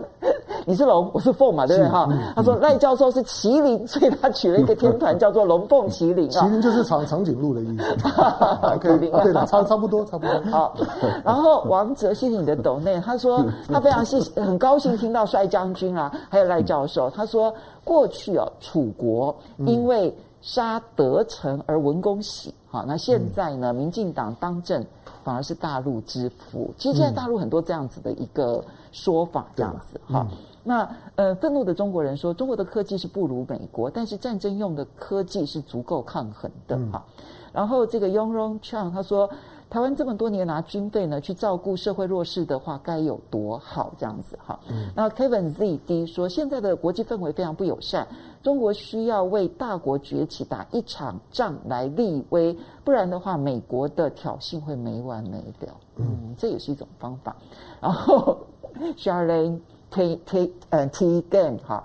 [0.64, 1.90] 你是龙，我是凤嘛，对不对？
[1.90, 6.46] 哈、嗯，他说赖教授是麒麟，所以他取了一个天团叫做龙凤麒麟啊。
[6.46, 7.84] 麒麟就是长长颈鹿的意思。
[8.74, 10.50] OK，对的， 差差不多，差不多。
[10.50, 10.74] 好，
[11.22, 13.02] 然后王哲，谢谢你的 donate。
[13.02, 16.62] 他说他非常是很高兴听到帅将军啊，还有赖。
[16.62, 17.52] 教授他说
[17.82, 19.34] ：“过去哦，楚国
[19.66, 24.80] 因为杀得臣而文公喜，好，那现在呢，民进党当政
[25.24, 26.72] 反而是大陆之福。
[26.78, 30.24] 其实现在大陆很多这样子的一个说法，这样子哈。
[30.62, 37.04] 那呃，愤怒的中国人说，中国的科技是不如美国，但是战争用的科技是足够抗衡的哈。
[37.52, 39.28] 然后这个 Yongrong Chang 他说。”
[39.72, 43.90] 台湾这么多年拿军费呢去照顾社会弱势的话，该有多好？
[43.96, 44.60] 这样子哈。
[44.68, 48.06] 嗯、那 Kevin ZD 说，现在的国际氛围非常不友善，
[48.42, 52.54] 中国需要为大国崛起打一场仗来立威，
[52.84, 55.74] 不然的话，美国的挑衅会没完没了。
[55.96, 57.34] 嗯，这也是一种方法。
[57.80, 58.36] 然后
[58.98, 59.58] Charlene
[59.92, 61.84] T T 嗯 T Game 哈。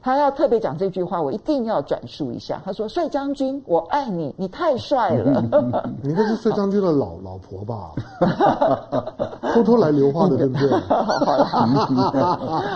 [0.00, 2.62] 他要特别讲这句话，我一定要转述一下。
[2.64, 5.44] 他说：“帅将军，我爱你，你太帅了。
[5.52, 7.90] 嗯”你应该是帅将军的老老婆吧？
[9.52, 10.70] 偷偷来留话的，对不对？
[10.70, 11.44] 好了，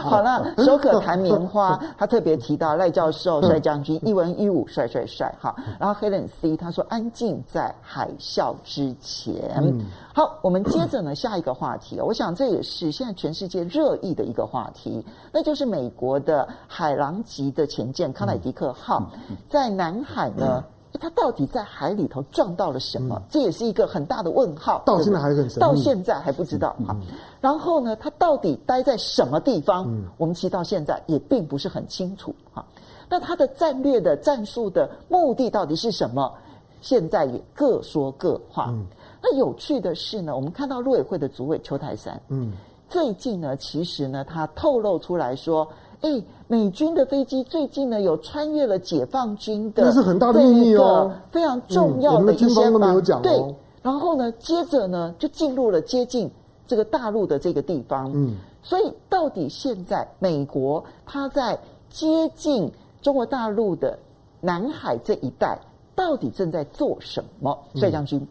[0.02, 1.78] 好了，手可弹棉花。
[1.96, 5.32] 他特别提到赖教授、帅将军一文一武，帅帅帅。
[5.40, 9.34] 哈，然后 Helen C 他说：“安静在海啸之前。
[9.56, 9.80] 嗯”
[10.14, 11.98] 好，我们接着呢下一个话题。
[12.00, 15.02] 我想这也是现在全世界热议的一个话题，
[15.32, 17.22] 那就是美国的海狼。
[17.24, 19.08] 级的潜舰康乃狄克号
[19.48, 20.62] 在南海呢，
[21.00, 23.22] 它到底在海里头撞到了什么？
[23.30, 24.82] 这也是一个很大的问号。
[24.84, 26.76] 到现在还很神秘，到现在还不知道。
[26.86, 26.96] 好，
[27.40, 29.86] 然后呢，它到底待在什么地方？
[30.18, 32.34] 我们其实到现在也并不是很清楚。
[32.52, 32.64] 哈，
[33.08, 36.32] 那它的战略的战术的目的到底是什么？
[36.80, 38.74] 现在也各说各话。
[39.22, 42.52] 那有趣的是呢，我们看到陆委会的主委邱泰山，嗯，
[42.88, 45.66] 最近呢，其实呢，他透露出来说。
[46.02, 56.28] 哎，美军的飞机最近呢有穿越了解放军的，这是很大的秘密哦，非常重要的一些、嗯、军方都没有讲、哦、对，然后呢，接着呢就进入了接近
[56.66, 58.10] 这个大陆的这个地方。
[58.12, 61.56] 嗯，所以到底现在美国它在
[61.88, 62.68] 接近
[63.00, 63.96] 中国大陆的
[64.40, 65.56] 南海这一带，
[65.94, 67.56] 到底正在做什么？
[67.76, 68.26] 帅将军，嗯、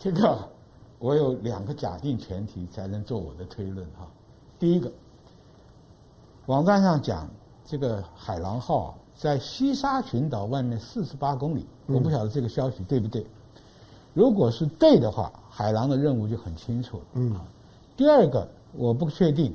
[0.00, 0.48] 这个
[0.98, 4.08] 我有两个假定前提才能做我的推论哈。
[4.58, 4.90] 第一个。
[6.46, 7.28] 网站上讲，
[7.66, 13.24] 这个海狼号啊，在西沙群岛外面四十八公里，我不晓得这个消息对不对。
[14.14, 17.04] 如果是对的话，海狼的任务就很清楚了。
[17.12, 17.38] 嗯。
[17.94, 19.54] 第二个，我不确定，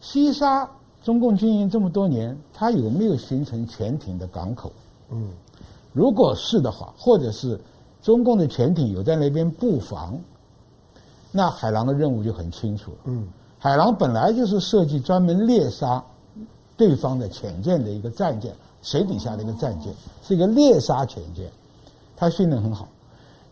[0.00, 0.70] 西沙
[1.02, 4.72] 中共经营这么多年，它有没有形成潜艇的港口？
[5.10, 5.28] 嗯。
[5.92, 7.60] 如果是的话，或者是
[8.02, 10.18] 中共的潜艇有在那边布防，
[11.30, 12.96] 那海狼的任务就很清楚了。
[13.04, 13.28] 嗯。
[13.58, 16.02] 海狼本来就是设计专门猎杀
[16.76, 19.94] 对方的潜舰的一个战舰，水底下的一个战舰，
[20.24, 21.48] 是一个猎杀潜舰，
[22.16, 22.88] 它性能很好。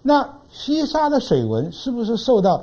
[0.03, 2.61] 那西沙的水文是不是受到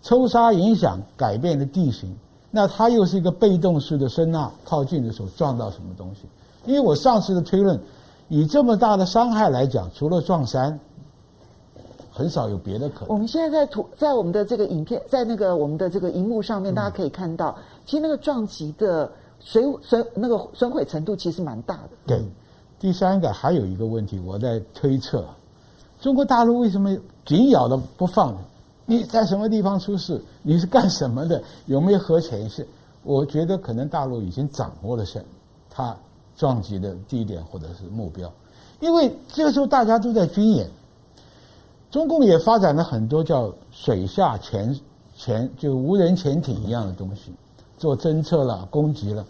[0.00, 2.16] 抽沙影响改变的地形？
[2.52, 6.20] 那它又是一个被动式的声呐，靠近的时候撞到什么东西？
[6.66, 7.80] 因为我上次的推论，
[8.28, 10.78] 以这么大的伤害来讲，除了撞山，
[12.16, 13.08] 很少有别的可能。
[13.10, 21.90] 我们现在在图，在我们的这个影片，在那个我们的这个荧幕上面，大家可以看到，嗯、其实那个撞击的损损那个损毁程度其实蛮大的。
[22.06, 22.24] 对，
[22.80, 25.22] 第三个还有一个问题，我在推测。
[26.00, 26.96] 中国大陆为什么
[27.26, 28.34] 紧咬着不放？
[28.86, 30.18] 你在什么地方出事？
[30.42, 31.42] 你是干什么的？
[31.66, 32.66] 有没有核潜势？
[33.02, 35.24] 我觉得可能大陆已经掌握了什
[35.70, 35.96] 它
[36.36, 38.32] 撞击的地点或者是目标，
[38.80, 40.68] 因为这个时候大家都在军演，
[41.90, 44.78] 中共也发展了很多叫水下潜
[45.16, 47.32] 潜就无人潜艇一样的东西，
[47.78, 49.24] 做侦测了、攻击了。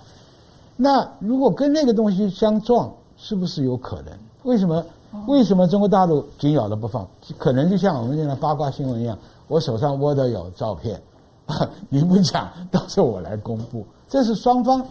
[0.77, 4.13] 那如果跟那个东西相撞，是不是有可能？
[4.43, 4.85] 为什么？
[5.27, 7.07] 为什么中国大陆紧咬着不放？
[7.39, 9.17] 可能就像我们现在八卦新闻一样，
[9.49, 11.01] 我手上握的有照片，
[11.89, 13.87] 你不讲，到时候我来公布。
[14.09, 14.85] 这是双方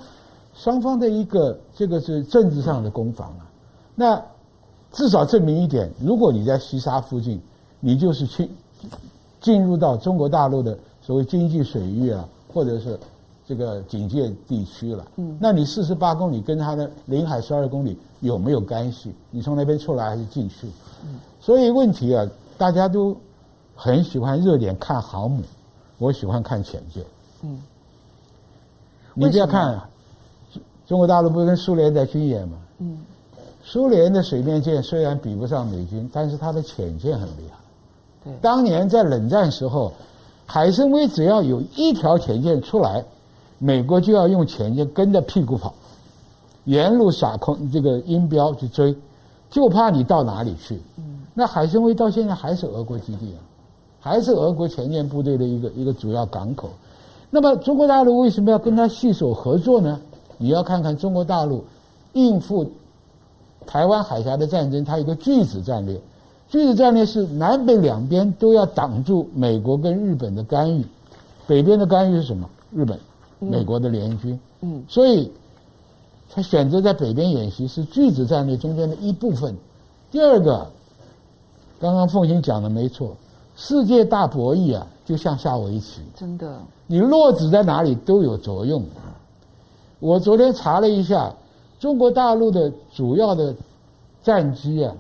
[0.56, 3.46] 双方的一个这个是政治上的攻防啊。
[3.94, 4.22] 那
[4.92, 7.40] 至少证明一点，如果你在西沙附近，
[7.86, 8.50] 你就是去
[9.40, 13.00] 进入到中国大陆的所谓经济水域啊，或者是
[13.48, 15.06] 这个警戒地区了。
[15.18, 17.96] 嗯，那你四十八公里跟它的领海十二公里。
[18.22, 19.14] 有没有干系？
[19.30, 20.66] 你从那边出来还是进去？
[21.04, 22.28] 嗯所以问题啊，
[22.58, 23.16] 大家都
[23.76, 25.44] 很喜欢热点看航母，
[26.00, 27.06] 我喜欢看潜舰。
[27.44, 27.62] 嗯，
[29.14, 29.88] 你不要看啊，
[30.88, 32.58] 中国大陆不是跟苏联在军演吗？
[32.80, 32.98] 嗯，
[33.64, 37.60] 苏联的水面舰虽然比不上美军，但是它的潜舰很厉害。
[38.26, 39.94] 对，当年在冷战时候，
[40.46, 43.06] 海参崴只要有一条潜舰出来，
[43.60, 45.74] 美国就要用潜舰跟着屁股跑。
[46.66, 48.96] 沿路撒空这个音标去追，
[49.52, 50.82] 就怕你到哪里去。
[50.98, 53.40] 嗯，那海参崴到现在还是俄国基地啊，
[54.00, 56.70] 还是俄国前线部队的一个一个主要港口。
[57.30, 60.02] 那么中国大陆为什么要跟他携手合作呢？
[60.38, 61.64] 你要看看中国大陆
[62.14, 62.70] 应付
[63.68, 66.00] 台湾海峡的战争，它有一个巨子战略。
[66.56, 70.86] 拒止战略是南北两边都要挡住美国跟日本的干预。
[71.46, 72.50] 北边的干预是什么？
[72.72, 72.98] 日本、
[73.40, 74.40] 美国的联军。
[74.62, 75.30] 嗯，所以。
[76.34, 79.56] 他选择在北边演习是拒止战略中间的一部分。
[80.12, 80.68] 第二个，
[81.80, 83.16] 刚刚凤行讲的没错，
[83.56, 88.84] 世界大博弈啊，就像下围棋，真的，你落子在哪里都有作用。
[90.00, 91.34] 我昨天查了一下，
[91.80, 93.56] 中国大陆的主要的
[94.22, 94.94] 战机啊，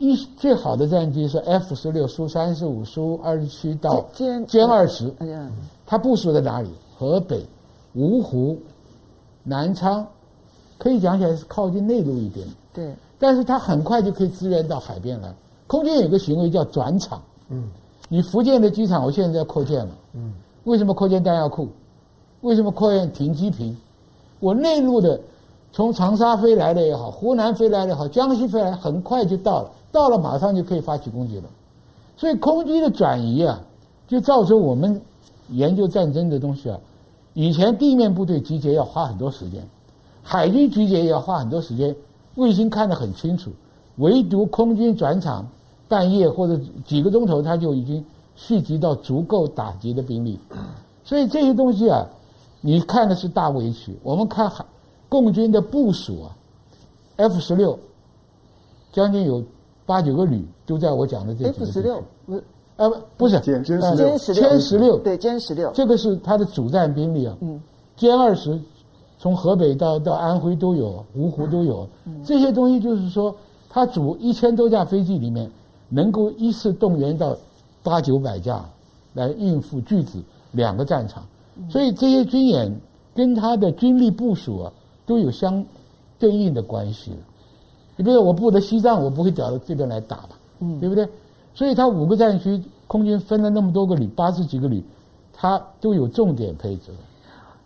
[0.00, 5.14] 一最好的战机是 F 十六、苏三十五、苏二十七到歼二十。
[5.18, 5.46] 哎呀，
[5.86, 6.70] 它部署在哪里？
[6.98, 7.46] 河北、
[7.94, 8.58] 芜湖、
[9.44, 10.04] 南昌。
[10.78, 15.30] 可以讲起来是靠近内陆一点，对，但是它很快就可以支援到海边来。
[15.66, 17.68] 空军有个行为叫转场，嗯，
[18.08, 20.32] 你福建的机场我现在在扩建了，嗯，
[20.64, 21.68] 为什么扩建弹药库？
[22.40, 23.76] 为什么扩建停机坪？
[24.38, 25.20] 我内陆的
[25.70, 31.44] 从长沙飞来的也好，湖南飞来的也好，江西飞来，很快就到了，到了马上就可以发起攻击了。
[32.16, 33.60] 所以空军的转移啊，
[34.06, 35.00] 就造成我们
[35.48, 36.78] 研究战争的东西啊，
[37.34, 39.66] 以前地面部队集结要花很多时间。
[40.22, 41.96] 海军集结也要花很多时间，
[42.34, 43.50] 卫星看得很清楚，
[43.96, 45.48] 唯独空军转场，
[45.88, 48.04] 半夜或者几个钟头，他就已经
[48.36, 50.38] 蓄积到足够打击的兵力。
[51.02, 52.06] 所以这些东西啊，
[52.60, 54.64] 你看的是大围棋，我们看海
[55.08, 56.36] 共军的部署啊
[57.16, 57.78] ，F 十六，
[58.92, 59.42] 将近有
[59.90, 62.44] 八九个旅都在我讲的这 F 十六不是
[62.76, 64.06] 呃不是歼歼十六。
[64.16, 64.98] 歼十六。
[64.98, 67.60] 对歼十六，这个是它的主战兵力啊，嗯，
[67.98, 68.56] 歼二十。
[69.18, 71.88] 从河北到到安徽都有，芜湖都有，
[72.24, 73.34] 这些东西就是说，
[73.68, 75.50] 它组一千多架飞机里面，
[75.88, 77.36] 能够一次动员到
[77.82, 78.64] 八九百架
[79.12, 80.22] 来应付巨子
[80.52, 81.24] 两个战场，
[81.68, 82.72] 所以这些军演
[83.12, 84.72] 跟它的军力部署啊
[85.04, 85.64] 都有相
[86.16, 87.12] 对应的关系。
[88.00, 90.30] 你比如说我布的西藏，我不会调到这边来打吧，
[90.60, 91.06] 嗯对不对？
[91.52, 94.82] 所以它五个战区，空军分了那么多个旅，八十几个旅，
[95.34, 96.84] 它都有重点配置。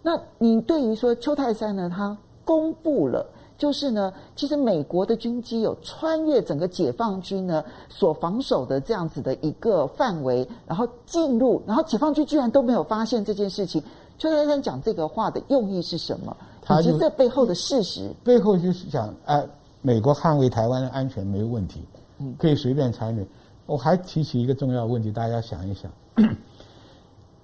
[0.03, 1.89] 那你对于说邱泰山呢？
[1.89, 3.25] 他公布了，
[3.57, 13.81] 就是呢，其实美国的军机有穿越整个解放军呢所防守的这样子的一个范围，然后进入，然后解放军居然都没有发现这件事情。
[14.19, 16.37] 邱泰山讲这个话的用意是什么？
[16.81, 18.11] 以及这背后的事实？
[18.25, 19.49] 背后就是讲，哎、呃，
[19.85, 21.85] 美国捍卫台湾的安全没有问题，
[22.19, 23.27] 嗯，可以随便参与。
[23.67, 25.93] 我还提起一个重要问题，大家想一想，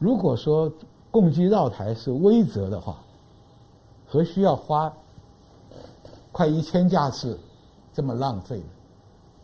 [0.01, 0.73] 如果说。
[1.13, 2.99] 共机绕台是威慑的话，
[4.07, 4.93] 何需要花
[6.31, 7.37] 快一千架次
[7.93, 8.65] 这么浪费呢？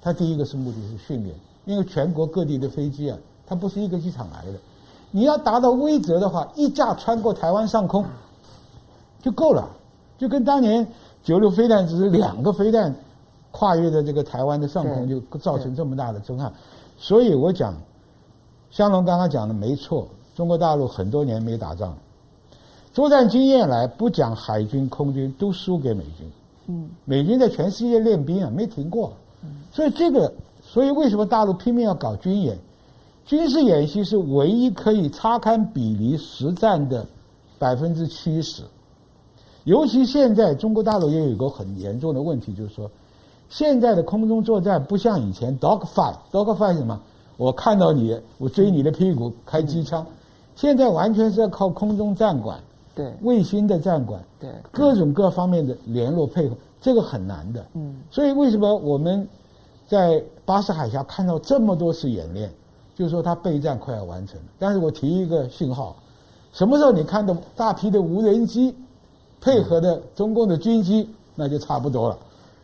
[0.01, 1.34] 它第一个是目的是训练，
[1.64, 4.53] 因为全国各地的飞机啊，它不是一个机场来的。
[5.11, 8.05] 你要达到威慑的话，一架穿过台湾上空
[9.20, 9.68] 就够了，
[10.16, 10.86] 就跟当年
[11.27, 12.95] 九六飞弹只是两个飞弹
[13.51, 16.53] 跨越的这个台湾的上空，就造成这么大的震撼。
[16.97, 17.74] 所以我讲，
[18.70, 20.07] 香龙刚刚讲的没错，
[20.37, 21.99] 中国大陆很多年没打仗，
[22.93, 26.31] 作战经验来不讲海军、空军都输给美军。
[26.68, 29.12] 嗯，美军在全世界练兵啊，没停过。
[29.72, 32.57] 所以这个，所以为什么大陆拼命要搞军演？
[33.24, 37.05] 军事演习是唯一可以差堪比例实战的
[37.59, 38.62] 百分之七十，
[39.67, 42.89] 尤其现在中国大陆也有一个很严重的问题，就是说，
[43.49, 47.01] 现在的空中作战不像以前 dog fight，dog fight 是什么？
[47.37, 50.07] 我看到你，我追你的屁股开机枪，
[50.55, 52.61] 现在完全是要靠空中战管，
[52.95, 57.67] 对，卫星的战管，对，各种各方面的联络配合，这个很难的。
[57.75, 59.29] 嗯，所以为什么我们
[59.89, 62.49] 在巴士海峡看到这么多次演练？
[62.95, 65.97] 就是说，它备战快要完成了，但是我提一个信号，
[66.53, 68.73] 什么时候你看到大批的无人机
[69.47, 72.18] 配合的中共的军机，那就差不多了。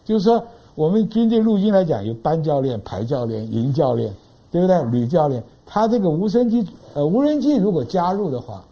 [0.05, 4.13] 就是说，我们军队陆军来讲，有班教练、排教练、营教练，
[4.51, 4.83] 对不对？
[4.91, 8.65] 旅教练，他这个无人机呃无人机如果加入的话，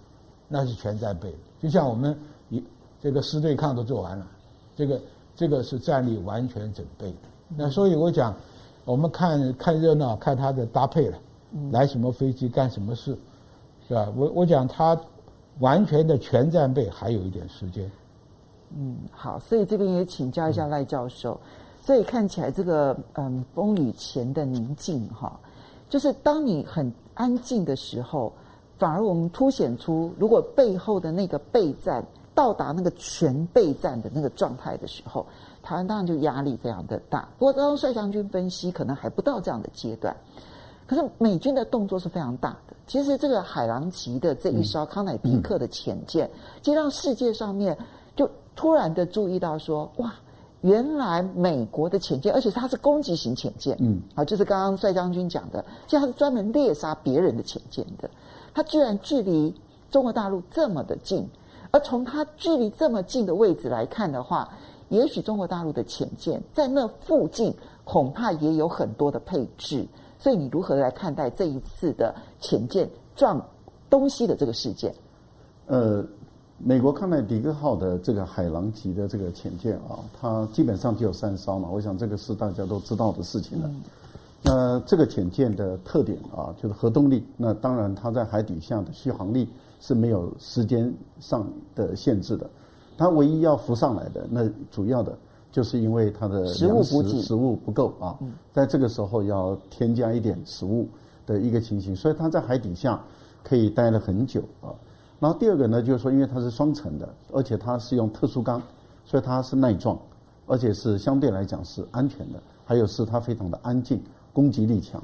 [0.49, 1.33] 那是全战备。
[1.63, 2.61] 就像我们一
[3.01, 4.27] 这个师对抗都做完了，
[4.75, 5.01] 这个
[5.37, 7.15] 这个是战力完全整备。
[7.57, 8.35] 那所以我讲，
[8.85, 11.17] 我们看看热闹，看他的搭配了。
[11.71, 13.17] 来什么飞机干什么事，
[13.87, 14.09] 是吧？
[14.17, 15.01] 我我讲他
[15.59, 17.91] 完全的全战备还有一点时间。
[18.77, 21.39] 嗯，好，所以这边也请教一下赖教授。
[21.83, 25.41] 所以看起来这个嗯风雨前的宁静哈，
[25.89, 28.33] 就是当你很安静的时候，
[28.77, 32.05] 反而我们凸显出如果背后的那个备战
[32.35, 35.27] 到达那个全备战的那个状态的时候，
[35.63, 37.29] 台湾当然就压力非常的大。
[37.39, 40.15] 不过刚刚帅将军分析，可能还不到这样的阶段。
[40.87, 42.75] 可是美军的动作是非常大的。
[42.87, 46.29] 其实这个海狼级的这一艘康乃狄克的潜舰，
[46.61, 47.77] 就让世界上面
[48.61, 50.13] 突然的注意到说，哇，
[50.61, 58.11] 原来美国的潜舰，而且它是攻击型潜舰，嗯，好，就是刚刚帅将军讲的，就它是专门猎杀别人的潜舰的，
[58.53, 59.55] 它居然距离
[59.91, 61.27] 中国大陆这么的近，
[61.71, 64.47] 而从它距离这么近的位置来看的话，
[64.91, 67.55] 也许中国大陆的潜舰在那附近
[67.85, 69.87] 恐怕也有很多的配置。
[70.19, 72.87] 所以你如何来看待这一次的潜舰
[73.17, 73.43] 撞
[73.89, 74.95] 东西的这个事件？
[75.67, 76.05] 呃，
[76.63, 83.69] 美国康乃狄克号的这个海狼级的这个潜舰啊，它基本上就有三艘嘛，我想这个是大家都知道的事情了。
[83.69, 83.83] 嗯、
[84.43, 87.27] 那这个潜舰的特点啊，就是核动力。
[87.37, 89.49] 那当然，它在海底下的续航力
[89.81, 92.49] 是没有时间上的限制的。
[92.99, 95.17] 它唯一要浮上来的，那主要的。
[95.53, 98.17] 就是因为它的食物补给食物不够啊，
[98.53, 100.87] 在这个时候要添加一点食物
[101.27, 103.03] 的一个情形，所以它在海底下
[103.43, 104.71] 可以待了很久啊。
[105.21, 108.61] 然后第二个呢，就是说因为它是双层的，而且它是用特殊钢，
[109.05, 109.97] 所以它是耐撞，
[110.47, 112.41] 而且是相对来讲是安全的。
[112.65, 114.03] 还有是它非常的安静，
[114.33, 115.03] 攻击力强。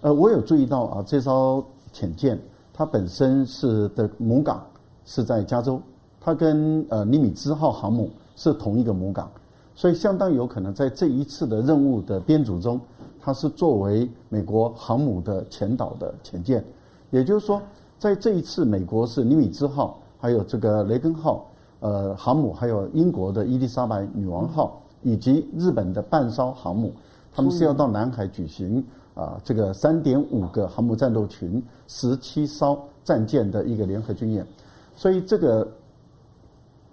[0.00, 2.38] 呃，我有注意到啊，这艘潜舰
[2.72, 4.66] 它本身是的母港
[5.04, 5.80] 是在加州，
[6.20, 9.30] 它跟呃尼米兹号航母是同一个母港。
[9.74, 12.80] 所以相当有可能在这一次的任务的编组中，
[13.20, 16.64] 它是作为美国航母的前导的潜舰，
[17.10, 17.60] 也就是说，
[18.06, 21.44] 在这一次美国是尼米兹号，还有这个雷根号，
[21.80, 26.92] 呃，航母，还有英国的伊丽莎白女王号，以及日本的半艘航母，
[27.34, 28.84] 他们是要到南海举行
[29.16, 34.46] 啊这个三点五个航母战斗群、十七艘战舰的一个联合军演，
[34.94, 35.66] 所以这个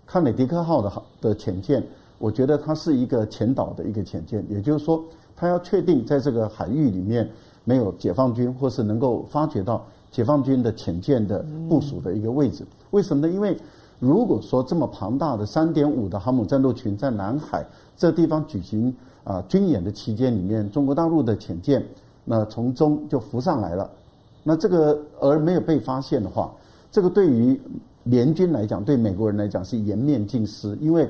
[0.07, 0.91] 康美狄克号的
[1.21, 1.85] 的潜舰。
[2.17, 5.03] 我觉得它是一个前导的一个潜舰，也就是说，
[5.35, 7.29] 它要确定在这个海域里面
[7.65, 12.65] 没有解放军，或是能够发掘到解放军的潜舰的部署的一个位置。
[12.91, 13.33] 为什么呢？
[13.33, 13.57] 因为
[13.99, 17.65] 如果说这么庞大的三点五的航母战斗群在南海
[17.97, 18.95] 这地方举行
[19.25, 21.85] 啊军演的期间里面，中国大陆的潜舰
[22.23, 23.89] 那从中就浮上来了，
[24.43, 26.53] 那这个而没有被发现的话，
[26.89, 27.59] 这个对于
[28.03, 31.09] 联军来讲，对美国人来讲是颜面尽失，因为。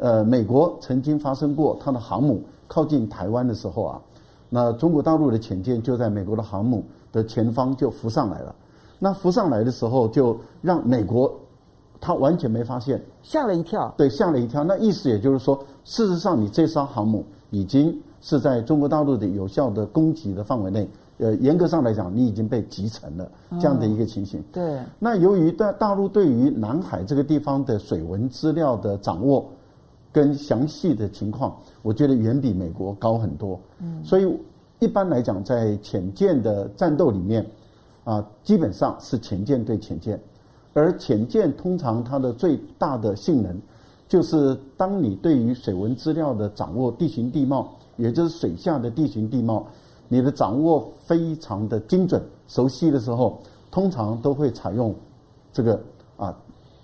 [0.00, 4.00] 呃，美国曾经发生过它的航母靠近台湾的时候啊，
[4.48, 8.54] 那中国大陆的潜舰就在美国的航母的前方就浮上来了。
[8.98, 11.32] 那浮上来的时候，就让美国
[12.00, 13.92] 他完全没发现，吓了一跳。
[13.96, 14.64] 对，吓了一跳。
[14.64, 20.88] 那意思也就是说，事实上你这艘航母已经是在中国大陆的有效的攻击的范围内，
[21.18, 24.42] 呃，严格上来讲，你已经被击沉了这样的一个情形。
[24.52, 24.80] 对。
[24.98, 29.48] 那由于大大陆对于南海这个地方的水文资料的掌握
[30.12, 33.58] 跟详细的情况，我觉得远比美国高很多。
[33.80, 34.02] 嗯。
[34.04, 34.36] 所以
[34.80, 37.44] 一般来讲，在潜舰的战斗里面，
[38.04, 40.20] 啊，基本上是潜舰对潜舰，
[40.72, 43.60] 而潜舰通常它的最大的性能，
[44.06, 49.66] 就是当你对于水文资料的掌握、地形地貌，也就是水下的地形地貌。
[50.10, 54.94] 你的掌握非常的精准、熟悉的时候，通常都会采用
[55.52, 55.78] 这个
[56.16, 56.34] 啊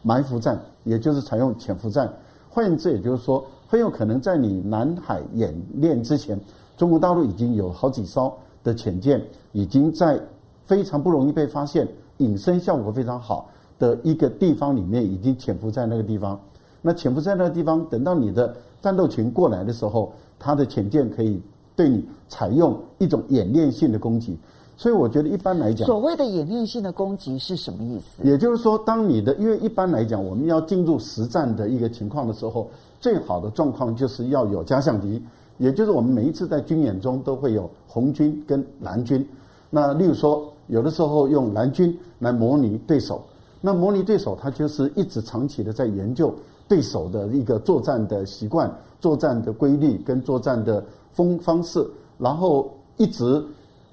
[0.03, 2.12] 埋伏战，也就是采用潜伏战。
[2.51, 6.38] 换言之，也就是说，很有可能在你南海演练之前，
[6.77, 9.22] 中国大陆已经有好几艘的潜舰
[9.53, 10.20] 已经在
[10.64, 13.49] 非常不容易被发现、隐身效果非常好
[13.79, 16.41] 的一个地方里面已经潜伏在那个地方。
[16.83, 21.41] 那潜伏在那个地方，等到你的战斗群过来的时候，它的潜舰可以。
[21.77, 24.39] 对你采用一种演练性的攻击，
[24.77, 28.22] 所以我觉得一般来讲，所谓的演练性的攻击是什么意思？
[28.22, 32.70] 也就是说，当你的因为一般来讲，我们要进入实战的一个情况的时候，
[33.01, 35.20] 最好的状况就是要有假想敌，
[35.59, 39.26] 也就是我们每一次在军演中都会有红军跟蓝军。
[39.70, 43.22] 那例如说，有的时候用蓝军来模拟对手，
[43.61, 46.34] 那模拟对手他就是一直长期的在研究
[46.68, 50.84] 对手的一个作战的习惯、作战的规律跟作战的。
[51.14, 51.88] 风方式，
[52.18, 53.40] 然后一直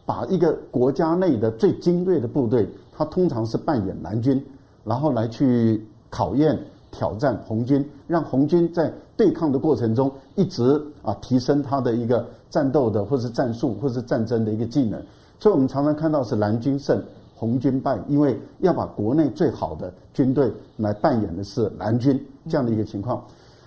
[0.08, 4.44] 把一个国家内的最精锐的部队，他通常是扮演蓝军，
[4.84, 6.58] 然后来去考验、
[6.92, 15.02] 挑战红军，让红军在对抗的过程中一直啊提升他的一个战斗的或是战术或是战争的一个技能。
[15.40, 17.02] 所以我们常常看到是蓝军胜，
[17.36, 23.24] 红军败，因为要把国内最好的军队来扮演的是蓝军这样的一个情况。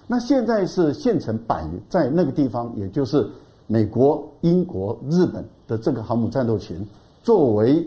[0.07, 3.29] 那现在是现成摆在那个地方，也就是。
[3.66, 6.87] 美国、英国、日本的这个航母战斗群，
[7.22, 7.83] 作为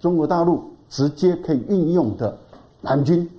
[0.00, 2.36] 中国大陆直接可以运用的
[2.82, 3.30] 蓝军，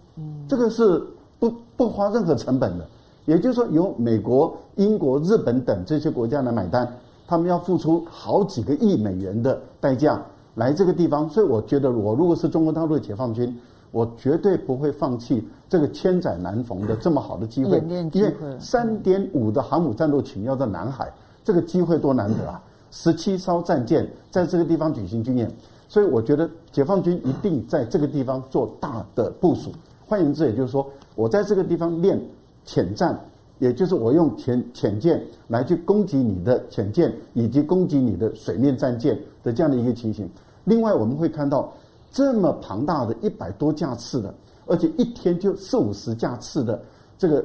[0.48, 1.04] 这个是
[1.42, 2.86] 不不花任何成本的。
[3.26, 6.88] 也就是说，由美国、英国、日本等这些国家来买单，
[7.28, 10.24] 他们要付出好几个亿美元的代价
[10.54, 11.28] 来这个地方。
[11.28, 13.58] 所以，我觉得我如果是中国大陆的解放军，
[13.90, 17.84] 我绝对不会放弃这个千载难逢的这么好的机会，
[18.14, 21.12] 因为三点五的航母战斗群要在南海。
[21.44, 22.62] 这个机会多难得啊！
[22.92, 25.52] 十七艘战舰在这个地方举行军演，
[25.88, 29.72] 所以我觉得解放军一定在这个地方做大的部署。
[30.12, 30.86] 换言之，也就是说，
[31.16, 32.22] 我在这个地方练
[32.66, 33.18] 潜战，
[33.60, 40.30] 也就是我用潜潜舰来去攻击你的潜舰，以及攻击你的水面战舰的这样的一个情形。
[40.66, 41.72] 另外，我们会看到
[42.12, 44.36] 这么庞大的一百多架次的，
[44.66, 46.84] 而且一天就四五十架次的
[47.18, 47.42] 这个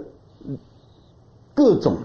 [1.54, 1.96] 各种。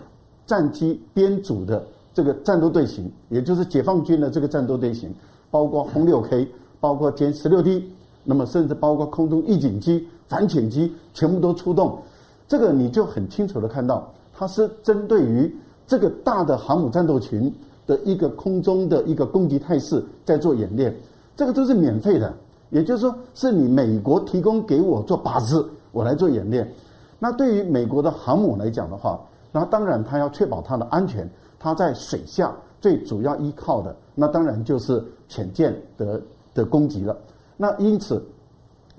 [0.44, 1.82] 战机编组的
[2.14, 5.10] 这个战斗队形，也就是解放军的这个战斗队形，
[5.50, 6.46] 包括轰六 K，
[6.78, 7.90] 包括歼十六 D，
[8.26, 12.00] 那么甚至包括空中预警机、反潜机，全部都出动。
[12.48, 15.54] 这个你就很清楚的看到，它是针对于
[15.86, 17.54] 这个大的航母战斗群
[17.86, 20.96] 的一个空中的一个攻击态势在做演练。
[21.36, 22.34] 这个都是免费的，
[22.70, 26.72] 也就是说是你美国提供给我做靶子，我来做演练。
[27.20, 29.20] 那对于美国的航母来讲的话，
[29.52, 31.30] 那当然，它要确保它的安全，
[31.60, 36.22] 它在水下最主要依靠的，那当然就是潜舰的
[36.54, 37.18] 的攻击了。
[37.58, 38.24] 那因此，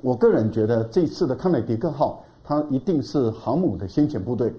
[0.03, 4.53] 我个人觉得这次的康乃狄克号，它一定是航母的先遣部队，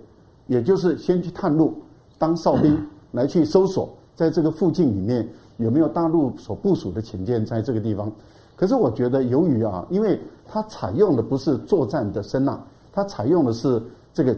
[0.48, 1.76] 也就是先去探路，
[2.18, 2.76] 当哨兵
[3.12, 8.12] 来去搜索，在这个附近里面有没有大陆所部署的潜舰在这个地方。
[8.56, 12.60] 可是我觉得，由于啊，因为它采用的不是作战的声呐，
[12.92, 13.80] 它采用的是
[14.12, 14.36] 这个。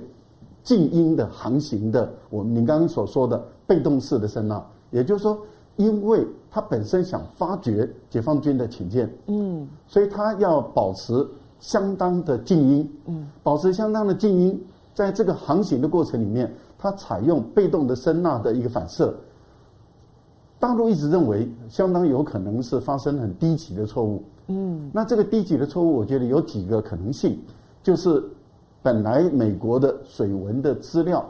[0.63, 5.37] 静音的航行的，我您刚刚所说的被动式的声呐，也就是说，
[5.75, 6.25] 因为
[6.55, 11.27] 它本身想发掘解放军的潜舰，嗯，所以他要保持
[11.59, 19.13] 相当的静音，嗯，保持相当的静音，在这个航行的过程里面，他采用被动的声呐的一个反射。
[20.57, 27.37] 大陆一直认为，相当有可能是发生很低级的错误，嗯，那这个低级的错误，我觉得有几个可能性，
[27.83, 28.23] 就是。
[28.81, 31.27] 本来美国的水文的资料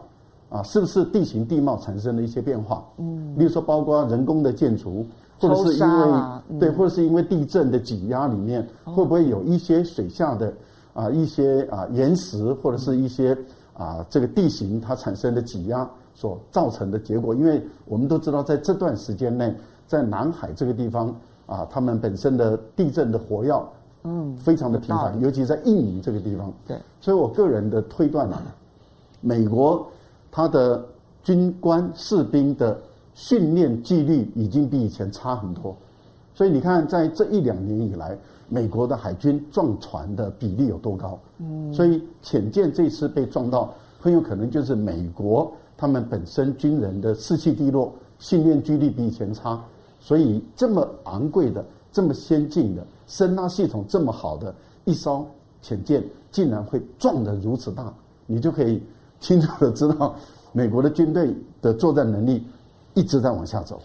[0.56, 2.82] 啊，是不是地形地貌产生了一些变化？
[2.98, 5.06] 嗯，比如说包括人工的建筑，
[5.38, 6.08] 或者是因为、
[6.50, 10.54] 嗯、对，或者是因为地震的挤压里面，会不会有一些水下的
[10.94, 13.38] 啊一些啊岩石，或者是一些
[13.74, 17.36] 啊这个地形它产生的挤压所造成的结果？
[17.36, 19.54] 因为我们都知道，在这段时间内，
[19.88, 21.14] 在南海这个地方
[21.48, 23.68] 啊，他们本身的地震的活药。
[24.08, 26.54] 嗯，非常的频繁，尤其在印尼这个地方。
[26.68, 28.40] 对，所以我个人的推断啊，
[29.20, 29.84] 美国
[30.36, 30.86] 他的
[31.24, 32.78] 军官士兵的
[33.14, 35.74] 训练纪律已经比以前差很多。
[36.34, 38.18] 所以你看，在这一两年以来，
[38.50, 41.18] 美国的海军撞船的比例有多高？
[41.38, 49.64] 嗯，所以潜舰这次被撞到，很有可能就是美国他们本身军人的士气低落，训练纪律比以前差，
[50.02, 51.64] 所以这么昂贵的、
[51.94, 55.26] 这么先进的、声纳系统这么好的一艘
[55.62, 57.94] 潜舰，竟然会撞得如此大，
[58.26, 58.84] 你就可以
[59.20, 60.16] 清楚的知道，
[60.52, 62.46] 美国的军队的作战能力
[62.94, 63.82] 一直在往下走。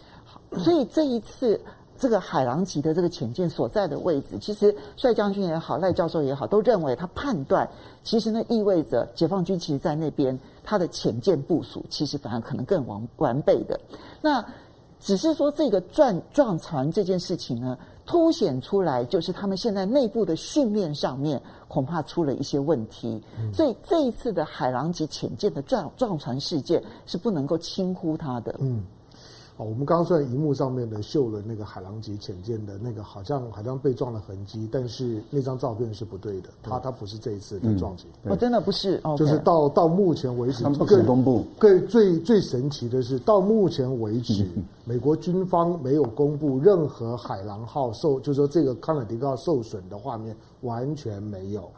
[0.59, 1.61] 所以这一次。
[2.01, 7.69] 这个海狼级的这个潜舰所在的位置，其实帅将军也好，赖教授也好，都认为他判断，
[8.03, 13.79] 其实呢意味着解放军其实在那边他的潜舰部署，其实反而可能更完完备的。
[14.23, 14.43] 那
[14.99, 17.77] 只是说这个撞撞船这件事情呢，
[18.11, 23.23] 凸显出来就是他们现在内部的训练上面恐怕出了一些问题。
[23.39, 28.53] 嗯、所以这一次的海狼级潜舰的撞撞船事件是不能够轻忽它的。
[28.59, 28.83] 嗯。
[29.65, 38.07] 我们刚刚虽然荧幕上面的秀了那个海狼级潜舰的那个好像好像被撞的痕迹，但是那张照片是不对的，它它不是这一次的撞击。
[38.25, 41.45] 哦，真的不是，就是到到目前为止，不可公布。
[41.61, 44.49] 最最最神奇的是，到目前为止，
[44.85, 51.71] 美国军方没有公布任何海狼号受，就是说这个康乃狄克号受损的画面，完全没有。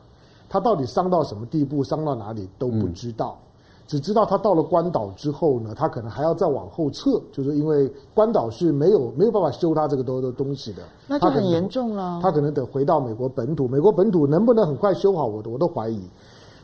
[0.49, 3.39] 它到底伤到什么地步，伤到哪里都不知道。
[3.41, 3.49] 嗯
[3.93, 12.19] 只知道他到了关岛之后呢，他可能还要再往后撤，就是因为关岛是没有没有办法修他这个多的东西的，那就很严重了。
[12.23, 16.01] 他可能得回到美国本土，美国本土能不能很快修好，我我都怀疑。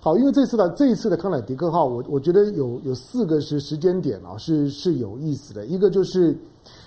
[0.01, 5.67] 好，因为这次的这一次的康乃狄克号，我我觉得有有四个是时间点啊，是是有意思的。
[5.67, 6.35] 一个就是，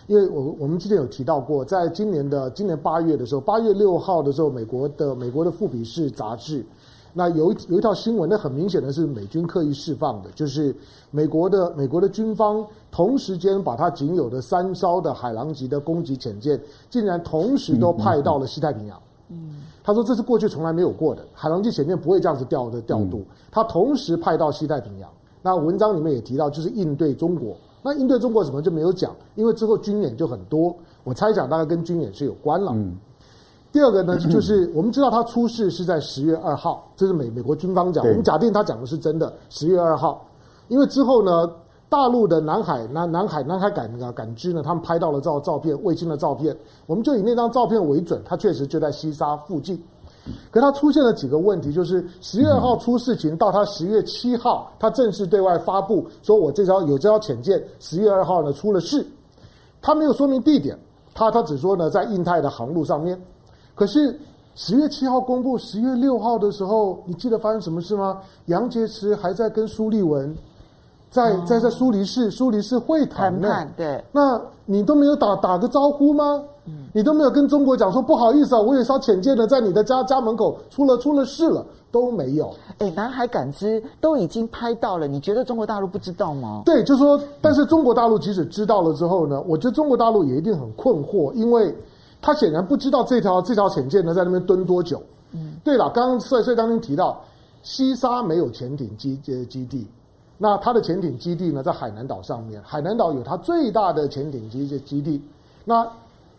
[0.08, 6.66] 因为我我们之前有提到过，在今年的今年八月的时候，八月六号的时候，美国的美国的富比士杂志。
[7.14, 10.76] 那有一有一条新闻，那很明显的是美军刻意释放的，就是
[11.10, 16.60] 美国的美国的军方同时间把它仅有的三艘的海狼级的攻击潜舰，
[16.90, 18.98] 竟然同时都派到了西太平洋。
[19.30, 25.10] 嗯，他说这是过去从来没有过的，海狼级潜舰不会这样子调的调度，他同时派到西太平洋。
[25.42, 27.56] 那文章里面也提到，就是应对中国。
[27.84, 29.12] 那应对中国什么就没有讲？
[29.36, 32.72] 因为之后军演就很多，我猜想大概跟军演是有关了。
[32.76, 32.96] 嗯。
[33.72, 39.32] 第二个呢，就是我们知道他出事是在十月二号，这是美美国军方讲，我们假定他讲的是真的。
[39.50, 40.28] 十月二号，
[40.68, 41.50] 因为之后呢，
[41.88, 46.54] 大陆的南海南南海南海感感知呢，他们拍到了照照片，卫星的照片，
[46.86, 49.82] 我们就以那张照片为准，他确实就在西沙附近。
[50.52, 59.08] 可他出现了几个问题，就是十月二号出事情，到他十月七号，他正式对外发布说，我这艘有这艘潜舰，十月二号呢出了事，
[59.82, 60.78] 他没有说明地点，
[61.14, 63.18] 他他只说呢在印太的航路上面。
[63.82, 64.16] 可是
[64.54, 68.20] 十月七号公布，十月六号的时候，你记得发生什么事吗？
[68.46, 70.38] 杨洁篪还在跟苏立文
[71.10, 73.68] 在在在苏黎世苏黎世会谈呢。
[73.76, 76.44] 对，那你都没有打打个招呼吗？
[76.94, 82.54] 你都没有跟中国讲说不好意思啊，我有艘潜舰呢，在你的家家门口出了出了事了，都没有。
[82.78, 86.62] 哎，南海感知都已经拍到了，你觉得中国大陆不知道吗？
[86.64, 91.76] 对，就是说，但是中国大陆即使知道了之后呢，我觉得中国大陆也一定很困惑，因为。
[92.22, 95.02] 他显然不知道这条这条潜舰呢在那边蹲多久。
[95.32, 97.20] 嗯，对了，刚刚帅帅刚刚提到
[97.64, 99.88] 西沙没有潜艇基呃基地，
[100.38, 105.22] 那它的潜艇基地呢在海南岛上面，海南岛有它最大的潜艇基基地。
[105.66, 105.88] 那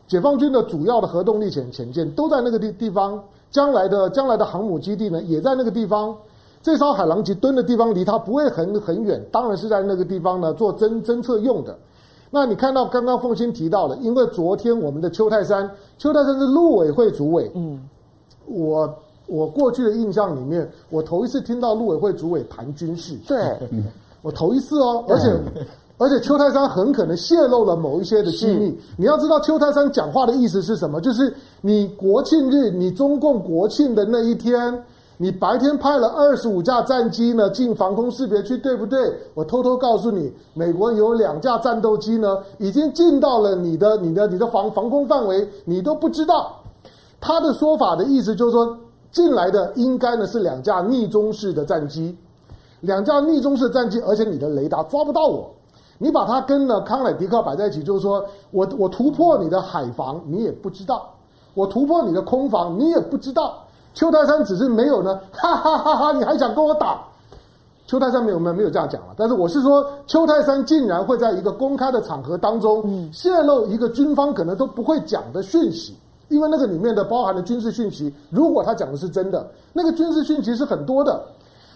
[0.07, 6.14] 解放军的主要的核动力潜潜舰都在那个地地方，将来的将来的航母基地呢也在那个地方。
[6.62, 11.76] 这艘海狼级蹲的地方离它不会很很远，当然是在那个地方呢做侦侦测用的。
[12.35, 17.78] 那你看到刚刚凤新提到了，因为昨天我们的邱泰山，邱泰山是陆委会主委，嗯，
[18.47, 18.91] 我
[19.26, 23.39] 我过去的印象里面，我头一次听到陆委会主委谈军事，对，
[24.22, 25.30] 我头一次哦，而且
[25.99, 28.74] 而且邱泰山很可能泄露了某一些的机密。
[28.97, 31.03] 你要知道邱泰山讲话的意思是什么？
[31.03, 31.30] 就是
[31.61, 34.83] 你国庆日，你中共国庆的那一天。
[35.19, 39.13] 你白天派了二十五架战机呢进防空识别区，对不对？
[39.35, 46.57] 我偷偷告诉你，美国有两架战斗机呢，已经进到了你的、你的、你的防防空范围，你都不知道。
[47.21, 48.77] 他的说法的意思就是说，
[49.13, 52.17] 进来的应该呢是两架逆中式的战机，
[52.81, 55.49] 两架逆中式战机，而且你的雷达抓不到我。
[55.99, 60.97] 你把它跟了康乃狄克摆在一起，就是说我我突破你的海防，你也不知道；
[61.55, 63.63] 我突破你的空防，你也不知道。
[63.95, 66.12] 邱泰山只是没有呢， 哈哈哈哈！
[66.12, 67.01] 你还想跟我打？
[67.86, 69.09] 邱泰山没有没有没有这样讲了。
[69.16, 75.95] 但是我是说，邱泰山竟然会在一个公开的场合当中泄露一个军方可能都不会讲的讯息，
[76.28, 81.22] 因为那个里面的包含的军事讯息，如果他讲的是真的，那个军事讯息是很多的，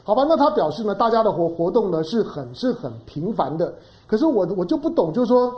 [0.02, 0.24] 好吧？
[0.26, 3.74] 那他表示呢，大家的活活动呢是很是很频繁的。
[4.06, 5.52] 可是我我就不懂，就是说，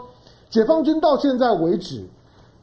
[0.50, 2.04] 解放军到现在为止。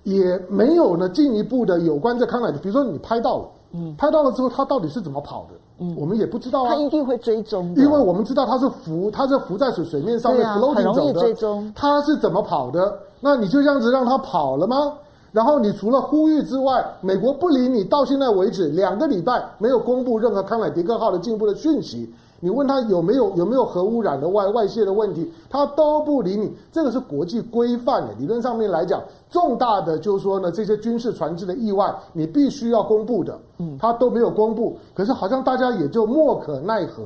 [0.03, 3.45] 也没有呢进一步的有关这康乃的，比如说你拍到了，
[3.75, 5.55] 嗯，拍到了之后，他到底是怎么跑的？
[5.79, 6.69] 嗯，我们也不知道啊。
[6.69, 11.71] 他一定会追踪，因为我们知道他是浮，他是浮在水水面上面，floating 走的。
[11.75, 12.97] 他是怎么跑的？
[13.19, 14.93] 那你就这样子让他跑了吗？
[15.33, 22.09] 然后你除了呼吁之外，美国不理你，到现在为止两个礼拜没有公布任何康乃狄克号的进一步的讯息。
[22.45, 26.55] 你问他有没有有没有核污染的外外泄的问题，他都不理你。
[26.71, 34.77] 这个是国际规范的，理论上面来讲，重大的就是说呢，这些军事船只的意外，你必须要公布的，嗯，他都没有公布。
[34.93, 37.03] 可是好像大家也就莫可奈何。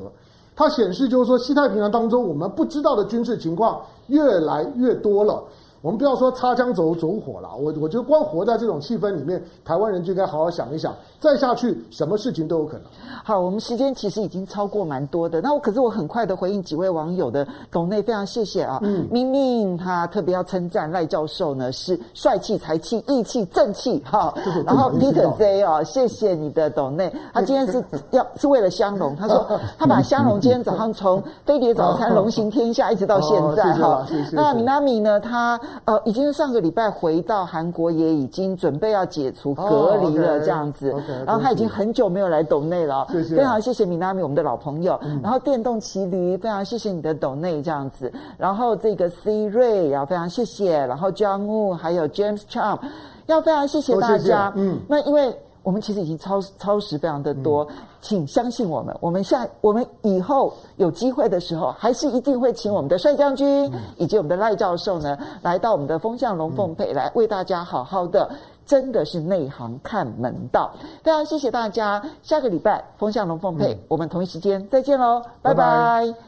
[0.54, 5.42] 它显示就是说，西太平洋当中我们不知道的军事情况越来越多了。
[5.80, 12.82] 我们不要说擦枪走走火了，我我觉得光活在这种气氛里面，台湾人就应该好好想一想，再下去什么事情都有可能。
[13.22, 18.78] 好，我们时间其实已经超过蛮多的，那我可是我很快的回应几位网友的董内，非常谢谢啊。
[18.82, 24.32] 嗯，明明他特别要称赞赖教授呢，是帅气、才气、义气、正气哈。
[24.64, 29.46] 然后 Peter Z 啊，谢谢你的董内，他今天是要是为了香龙，他说
[29.78, 34.06] 他把香龙今天早上从飞碟早餐龙行天下一直到现在哈。
[34.32, 35.60] 那米娜米呢，他。
[35.84, 40.94] 呃，已经上个礼拜回到韩国，也已经准备要解除隔离了，这样子。
[41.18, 44.98] Oh, 然后他已经很久没有来抖内了，谢谢，非常谢谢米娜米，我们的老朋友。
[45.02, 48.12] 嗯、然后电动骑驴，非常谢谢你的抖内这样子。
[48.38, 50.76] 然后这个 C 瑞也要非常谢谢。
[50.86, 52.78] 然后 John Woo 还有 James Chang
[53.26, 54.52] 要非常谢谢大家。
[54.56, 55.36] 嗯，那因为。
[55.62, 58.96] 我们其实已经超超时非常的多，嗯、请相信我们。
[58.98, 68.30] 我们下我们以后有机会的时候，还是一定会请我们的帅将军、嗯、以及我们的赖教授呢，来到我们的风向龙凤配，嗯、来为大家好好的，
[68.70, 70.70] 真的是内行看门道。
[71.02, 75.54] 非常谢谢大家，下个礼拜风向龙凤配，嗯、我们同一时间再见喽，拜拜。
[75.54, 76.20] 拜拜。